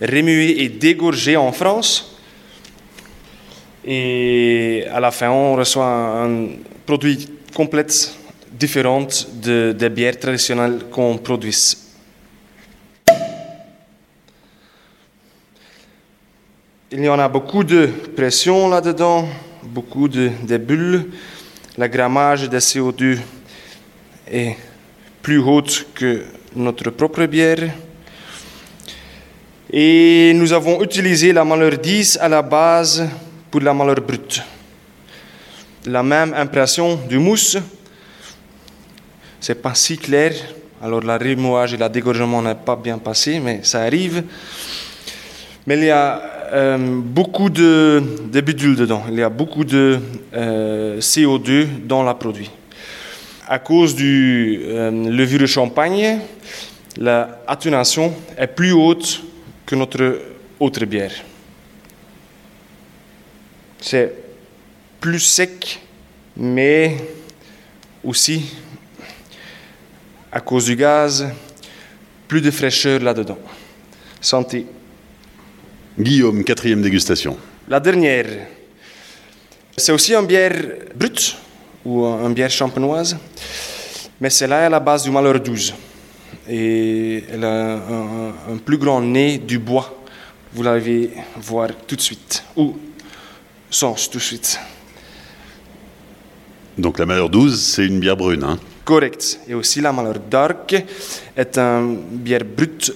remuer 0.01 0.61
et 0.61 0.67
dégorger 0.67 1.37
en 1.37 1.53
France. 1.53 2.16
Et 3.89 4.83
à 4.91 4.99
la 4.99 5.11
fin, 5.11 5.29
on 5.29 5.55
reçoit 5.55 5.85
un 5.85 6.47
produit 6.85 7.29
complet 7.55 7.85
différent 8.51 9.07
de, 9.35 9.71
des 9.71 9.87
bières 9.89 10.19
traditionnelles 10.19 10.79
qu'on 10.91 11.17
produit. 11.17 11.77
Il 16.91 16.99
y 17.01 17.07
en 17.07 17.17
a 17.17 17.29
beaucoup 17.29 17.63
de 17.63 17.87
pression 18.13 18.67
là-dedans, 18.67 19.25
beaucoup 19.63 20.09
de, 20.09 20.31
de 20.43 20.57
bulles. 20.57 21.05
Le 21.77 21.87
grammage 21.87 22.49
de 22.49 22.59
CO2 22.59 23.17
est 24.29 24.57
plus 25.21 25.39
haute 25.39 25.87
que 25.95 26.25
notre 26.53 26.89
propre 26.89 27.25
bière. 27.25 27.71
Et 29.71 30.33
nous 30.35 30.51
avons 30.51 30.83
utilisé 30.83 31.31
la 31.31 31.45
malheur 31.45 31.77
10 31.77 32.17
à 32.19 32.27
la 32.27 32.41
base 32.41 33.07
pour 33.49 33.61
la 33.61 33.73
malheur 33.73 34.01
brute. 34.01 34.41
La 35.85 36.03
même 36.03 36.33
impression 36.33 36.95
du 37.07 37.17
mousse, 37.17 37.57
c'est 39.39 39.61
pas 39.61 39.73
si 39.73 39.97
clair, 39.97 40.33
alors 40.81 41.01
le 41.01 41.13
remouage 41.13 41.73
et 41.73 41.77
le 41.77 41.89
dégorgement 41.89 42.41
n'est 42.41 42.55
pas 42.55 42.75
bien 42.75 42.97
passé, 42.97 43.39
mais 43.39 43.61
ça 43.63 43.83
arrive. 43.83 44.23
Mais 45.65 45.77
il 45.77 45.85
y 45.85 45.89
a 45.89 46.21
euh, 46.53 46.77
beaucoup 47.01 47.49
de, 47.49 48.01
de 48.31 48.41
bidules 48.41 48.75
dedans, 48.75 49.03
il 49.09 49.19
y 49.19 49.23
a 49.23 49.29
beaucoup 49.29 49.63
de 49.63 49.99
euh, 50.33 50.99
CO2 50.99 51.85
dans 51.85 52.03
le 52.03 52.13
produit. 52.13 52.49
À 53.47 53.59
cause 53.59 53.95
du 53.95 54.61
euh, 54.65 54.91
levure 55.09 55.39
de 55.39 55.45
champagne, 55.45 56.19
la 56.97 57.39
atténuation 57.47 58.13
est 58.37 58.47
plus 58.47 58.73
haute 58.73 59.23
que 59.65 59.75
notre 59.75 60.19
autre 60.59 60.83
bière. 60.85 61.11
C'est 63.89 64.11
plus 64.99 65.21
sec, 65.21 65.79
mais 66.35 66.97
aussi, 68.03 68.51
à 70.29 70.41
cause 70.41 70.65
du 70.65 70.75
gaz, 70.75 71.25
plus 72.27 72.41
de 72.41 72.51
fraîcheur 72.51 72.99
là-dedans. 72.99 73.37
Santé. 74.19 74.65
Guillaume, 75.97 76.43
quatrième 76.43 76.81
dégustation. 76.81 77.37
La 77.69 77.79
dernière, 77.79 78.25
c'est 79.77 79.93
aussi 79.93 80.13
une 80.13 80.25
bière 80.27 80.53
brute 80.93 81.37
ou 81.85 82.03
une 82.05 82.33
bière 82.33 82.51
champenoise, 82.51 83.15
mais 84.19 84.29
celle-là 84.29 84.63
est 84.63 84.65
à 84.65 84.69
la 84.69 84.81
base 84.81 85.03
du 85.03 85.11
Malheur 85.11 85.39
12. 85.39 85.73
Et 86.49 87.23
elle 87.31 87.45
a 87.45 87.75
un, 87.75 87.77
un- 87.77 88.33
un 88.53 88.57
plus 88.57 88.77
grand 88.77 88.99
nez 88.99 89.37
du 89.37 89.59
bois. 89.59 89.97
Vous 90.51 90.63
l'allez 90.63 91.11
voir 91.37 91.69
tout 91.87 91.95
de 91.95 92.01
suite, 92.01 92.43
ou 92.57 92.77
sens 93.69 94.09
tout 94.09 94.17
de 94.17 94.23
suite. 94.23 94.59
Donc 96.77 96.99
la 96.99 97.05
Malheur 97.05 97.29
12, 97.29 97.59
c'est 97.59 97.85
une 97.85 97.99
bière 97.99 98.15
brune. 98.15 98.43
Hein. 98.43 98.59
Correct. 98.85 99.39
Et 99.47 99.53
aussi 99.53 99.81
la 99.81 99.91
Malheur 99.91 100.19
Dark 100.29 100.73
est 101.35 101.57
une 101.57 101.97
bière 102.11 102.45
brute 102.45 102.93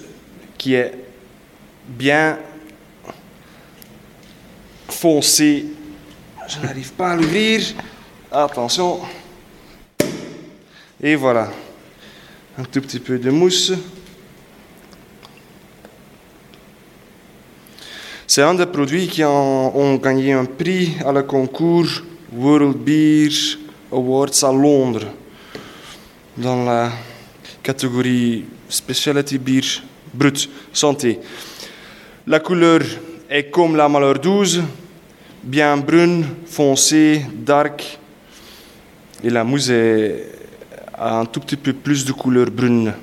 qui 0.57 0.75
est 0.75 0.93
bien 1.87 2.37
foncée. 4.87 5.65
Je 6.47 6.59
n'arrive 6.59 6.91
pas 6.93 7.11
à 7.11 7.15
l'ouvrir. 7.15 7.61
Attention. 8.31 8.99
Et 11.01 11.15
voilà. 11.15 11.51
Un 12.57 12.63
tout 12.63 12.81
petit 12.81 12.99
peu 12.99 13.17
de 13.17 13.31
mousse. 13.31 13.73
C'est 18.33 18.43
un 18.43 18.53
des 18.53 18.65
produits 18.65 19.09
qui 19.09 19.25
ont, 19.25 19.95
gagné 19.97 20.31
un 20.31 20.45
prix 20.45 20.93
à 21.05 21.11
le 21.11 21.23
concours 21.23 21.89
World 22.31 22.77
Beer 22.77 23.29
Awards 23.91 24.43
à 24.43 24.53
Londres 24.53 25.03
dans 26.37 26.63
la 26.63 26.93
catégorie 27.61 28.45
Specialty 28.69 29.37
Beer 29.37 29.83
Brut 30.13 30.49
Santé. 30.71 31.19
La 32.25 32.39
couleur 32.39 32.79
est 33.29 33.51
comme 33.51 33.75
la 33.75 33.89
Malheur 33.89 34.17
12, 34.17 34.63
bien 35.43 35.75
brune, 35.75 36.23
foncée, 36.45 37.25
dark. 37.35 37.99
Et 39.25 39.29
la 39.29 39.43
mousse 39.43 39.67
est- 39.67 40.31
a 40.93 41.19
un 41.19 41.25
tout 41.25 41.41
petit 41.41 41.57
peu 41.57 41.73
plus 41.73 42.05
de 42.05 42.13
couleur 42.13 42.49
brune. 42.49 42.93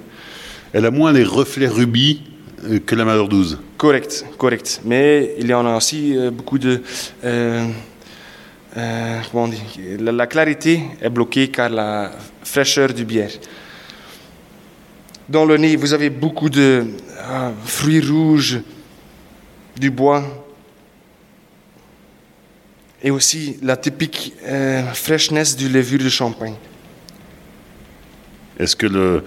Elle 0.72 0.86
a 0.86 0.90
moins 0.90 1.12
les 1.12 1.24
reflets 1.24 1.68
rubis 1.68 2.22
que 2.87 2.94
la 2.94 3.05
Malheur 3.05 3.29
12. 3.29 3.59
Correct, 3.77 4.25
correct. 4.37 4.81
Mais 4.85 5.35
il 5.38 5.49
y 5.49 5.55
en 5.55 5.66
a 5.66 5.77
aussi 5.77 6.16
euh, 6.16 6.31
beaucoup 6.31 6.59
de... 6.59 6.83
euh, 7.25 7.66
euh, 8.77 9.21
comment 9.31 9.44
on 9.44 9.49
dit 9.49 9.62
la, 9.99 10.12
la 10.12 10.27
clarité 10.27 10.83
est 11.01 11.09
bloquée 11.09 11.47
par 11.49 11.71
la 11.71 12.11
fraîcheur 12.42 12.92
du 12.92 13.05
bière. 13.05 13.31
Dans 15.29 15.44
le 15.44 15.57
nez, 15.57 15.77
vous 15.77 15.92
avez 15.92 16.11
beaucoup 16.11 16.49
de 16.49 16.85
euh, 17.18 17.51
fruits 17.64 18.01
rouges, 18.01 18.61
du 19.79 19.90
bois, 19.90 20.25
et 23.03 23.11
aussi 23.11 23.59
la 23.62 23.77
typique 23.77 24.33
euh, 24.44 24.83
freshness 24.92 25.57
du 25.57 25.68
levure 25.68 26.01
de 26.01 26.09
champagne. 26.09 26.55
Est-ce 28.59 28.75
que 28.75 28.87
le, 28.87 29.23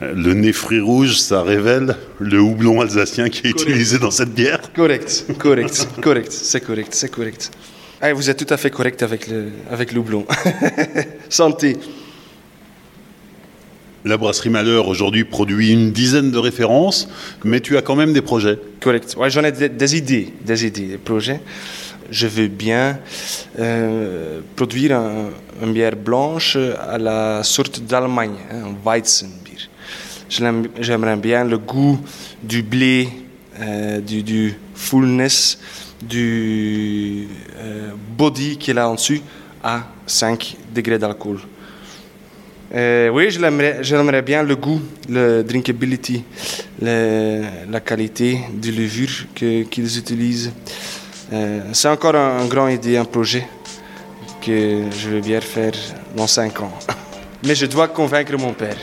le 0.00 0.32
nez 0.34 0.52
fruit 0.52 0.80
rouge, 0.80 1.18
ça 1.18 1.42
révèle 1.42 1.96
le 2.18 2.40
houblon 2.40 2.80
alsacien 2.80 3.28
qui 3.28 3.46
est 3.46 3.50
utilisé 3.50 3.98
dans 3.98 4.10
cette 4.10 4.32
bière 4.32 4.60
Correct, 4.74 5.26
correct, 5.38 5.88
correct, 6.00 6.32
c'est 6.32 6.60
correct, 6.60 6.88
c'est 6.94 7.10
correct. 7.10 7.50
Ah, 8.00 8.12
vous 8.14 8.30
êtes 8.30 8.44
tout 8.44 8.52
à 8.52 8.56
fait 8.56 8.70
correct 8.70 9.02
avec 9.02 9.28
le, 9.28 9.48
avec 9.70 9.92
le 9.92 10.00
houblon. 10.00 10.24
Santé. 11.28 11.76
La 14.06 14.16
brasserie 14.16 14.48
Malheur 14.48 14.88
aujourd'hui 14.88 15.24
produit 15.24 15.72
une 15.72 15.92
dizaine 15.92 16.30
de 16.30 16.38
références, 16.38 17.08
mais 17.44 17.60
tu 17.60 17.76
as 17.76 17.82
quand 17.82 17.96
même 17.96 18.14
des 18.14 18.22
projets. 18.22 18.58
Correct. 18.80 19.14
Ouais, 19.18 19.28
j'en 19.28 19.44
ai 19.44 19.52
des, 19.52 19.68
des, 19.68 19.96
idées, 19.96 20.32
des 20.40 20.64
idées, 20.64 20.86
des 20.86 20.98
projets. 20.98 21.40
Je 22.10 22.26
veux 22.26 22.48
bien 22.48 22.98
euh, 23.58 24.40
produire 24.56 24.96
un, 24.96 25.28
une 25.62 25.74
bière 25.74 25.96
blanche 25.96 26.56
à 26.56 26.96
la 26.96 27.42
sorte 27.44 27.80
d'Allemagne, 27.82 28.36
hein, 28.50 28.62
un 28.70 28.90
Weizenbier. 28.90 29.49
J'aimerais 30.30 31.16
bien 31.16 31.44
le 31.44 31.58
goût 31.58 31.98
du 32.42 32.62
blé, 32.62 33.08
euh, 33.60 34.00
du, 34.00 34.54
fullness, 34.74 35.58
du 36.00 37.28
euh, 37.58 37.90
body 38.16 38.56
qu'il 38.56 38.78
a 38.78 38.88
en 38.88 38.94
dessus 38.94 39.20
à 39.62 39.82
5 40.06 40.56
degrés 40.72 40.98
d'alcool. 40.98 41.40
Euh, 42.72 43.08
oui, 43.08 43.30
j'aimerais 43.30 44.22
bien 44.22 44.44
le 44.44 44.54
goût, 44.54 44.80
le 45.08 45.42
drinkability, 45.42 46.22
la 46.80 47.80
qualité 47.80 48.38
du 48.54 48.70
levure 48.70 49.26
qu'ils 49.34 49.98
utilisent. 49.98 50.52
Euh, 51.32 51.60
c'est 51.72 51.88
encore 51.88 52.16
un, 52.16 52.38
un, 52.38 52.46
grand 52.46 52.68
idée, 52.68 52.96
un 52.96 53.04
projet 53.04 53.46
que 54.40 54.84
je 54.90 55.10
vais 55.10 55.20
bien 55.20 55.40
faire 55.40 55.72
dans 56.16 56.26
5 56.26 56.60
ans. 56.60 56.72
Mais 57.44 57.54
je 57.54 57.66
dois 57.66 57.88
convaincre 57.88 58.36
mon 58.36 58.52
père. 58.52 58.76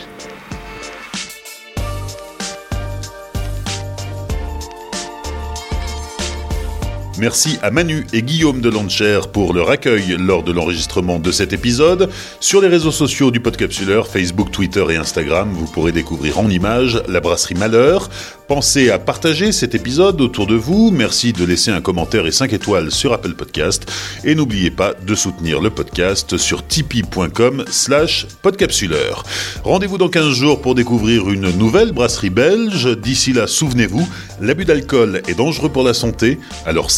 Merci 7.20 7.58
à 7.64 7.72
Manu 7.72 8.06
et 8.14 8.22
Guillaume 8.22 8.62
de 8.62 8.70
Lancher 8.70 9.22
pour 9.34 9.52
leur 9.52 9.72
accueil 9.72 10.16
lors 10.20 10.44
de 10.44 10.52
l'enregistrement 10.52 11.18
de 11.18 11.32
cet 11.32 11.52
épisode. 11.52 12.12
Sur 12.40 12.62
les 12.62 12.68
réseaux 12.68 12.92
sociaux 12.92 13.32
du 13.32 13.40
Podcapsuleur, 13.40 14.08
Facebook, 14.08 14.52
Twitter 14.52 14.86
et 14.92 14.98
Instagram, 14.98 15.50
vous 15.52 15.66
pourrez 15.66 15.92
découvrir 15.92 16.38
en 16.38 16.48
images 16.48 17.02
la 17.08 17.20
brasserie 17.20 17.56
Malheur. 17.56 18.10
Pensez 18.48 18.92
à 18.92 19.00
partager 19.00 19.52
cet 19.52 19.76
épisode 19.76 20.22
autour 20.22 20.48
de 20.48 20.56
vous. 20.56 20.90
Merci 20.92 21.34
de 21.34 21.44
laisser 21.44 21.70
un 21.70 21.82
commentaire 21.82 22.26
et 22.28 22.32
5 22.32 22.54
étoiles 22.54 22.92
sur 22.92 23.12
Apple 23.12 23.34
Podcast. 23.34 23.92
Et 24.24 24.36
n'oubliez 24.36 24.72
pas 24.72 24.94
de 24.94 25.16
soutenir 25.16 25.60
le 25.60 25.70
podcast 25.70 26.38
sur 26.38 26.66
tipeee.com 26.66 27.66
slash 27.70 28.26
podcapsuleur. 28.42 29.24
Rendez-vous 29.66 29.98
dans 29.98 30.08
15 30.08 30.34
jours 30.34 30.62
pour 30.62 30.76
découvrir 30.76 31.30
une 31.30 31.52
nouvelle 31.58 31.92
brasserie 31.92 32.30
belge. 32.30 32.98
D'ici 32.98 33.34
là, 33.34 33.48
souvenez-vous, 33.48 34.08
l'abus 34.40 34.64
d'alcool 34.64 35.22
est 35.28 35.36
dangereux 35.36 35.70
pour 35.70 35.84
la 35.84 35.94
santé, 35.94 36.40
alors 36.66 36.90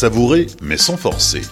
mais 0.60 0.76
sans 0.76 0.96
forcer. 0.96 1.42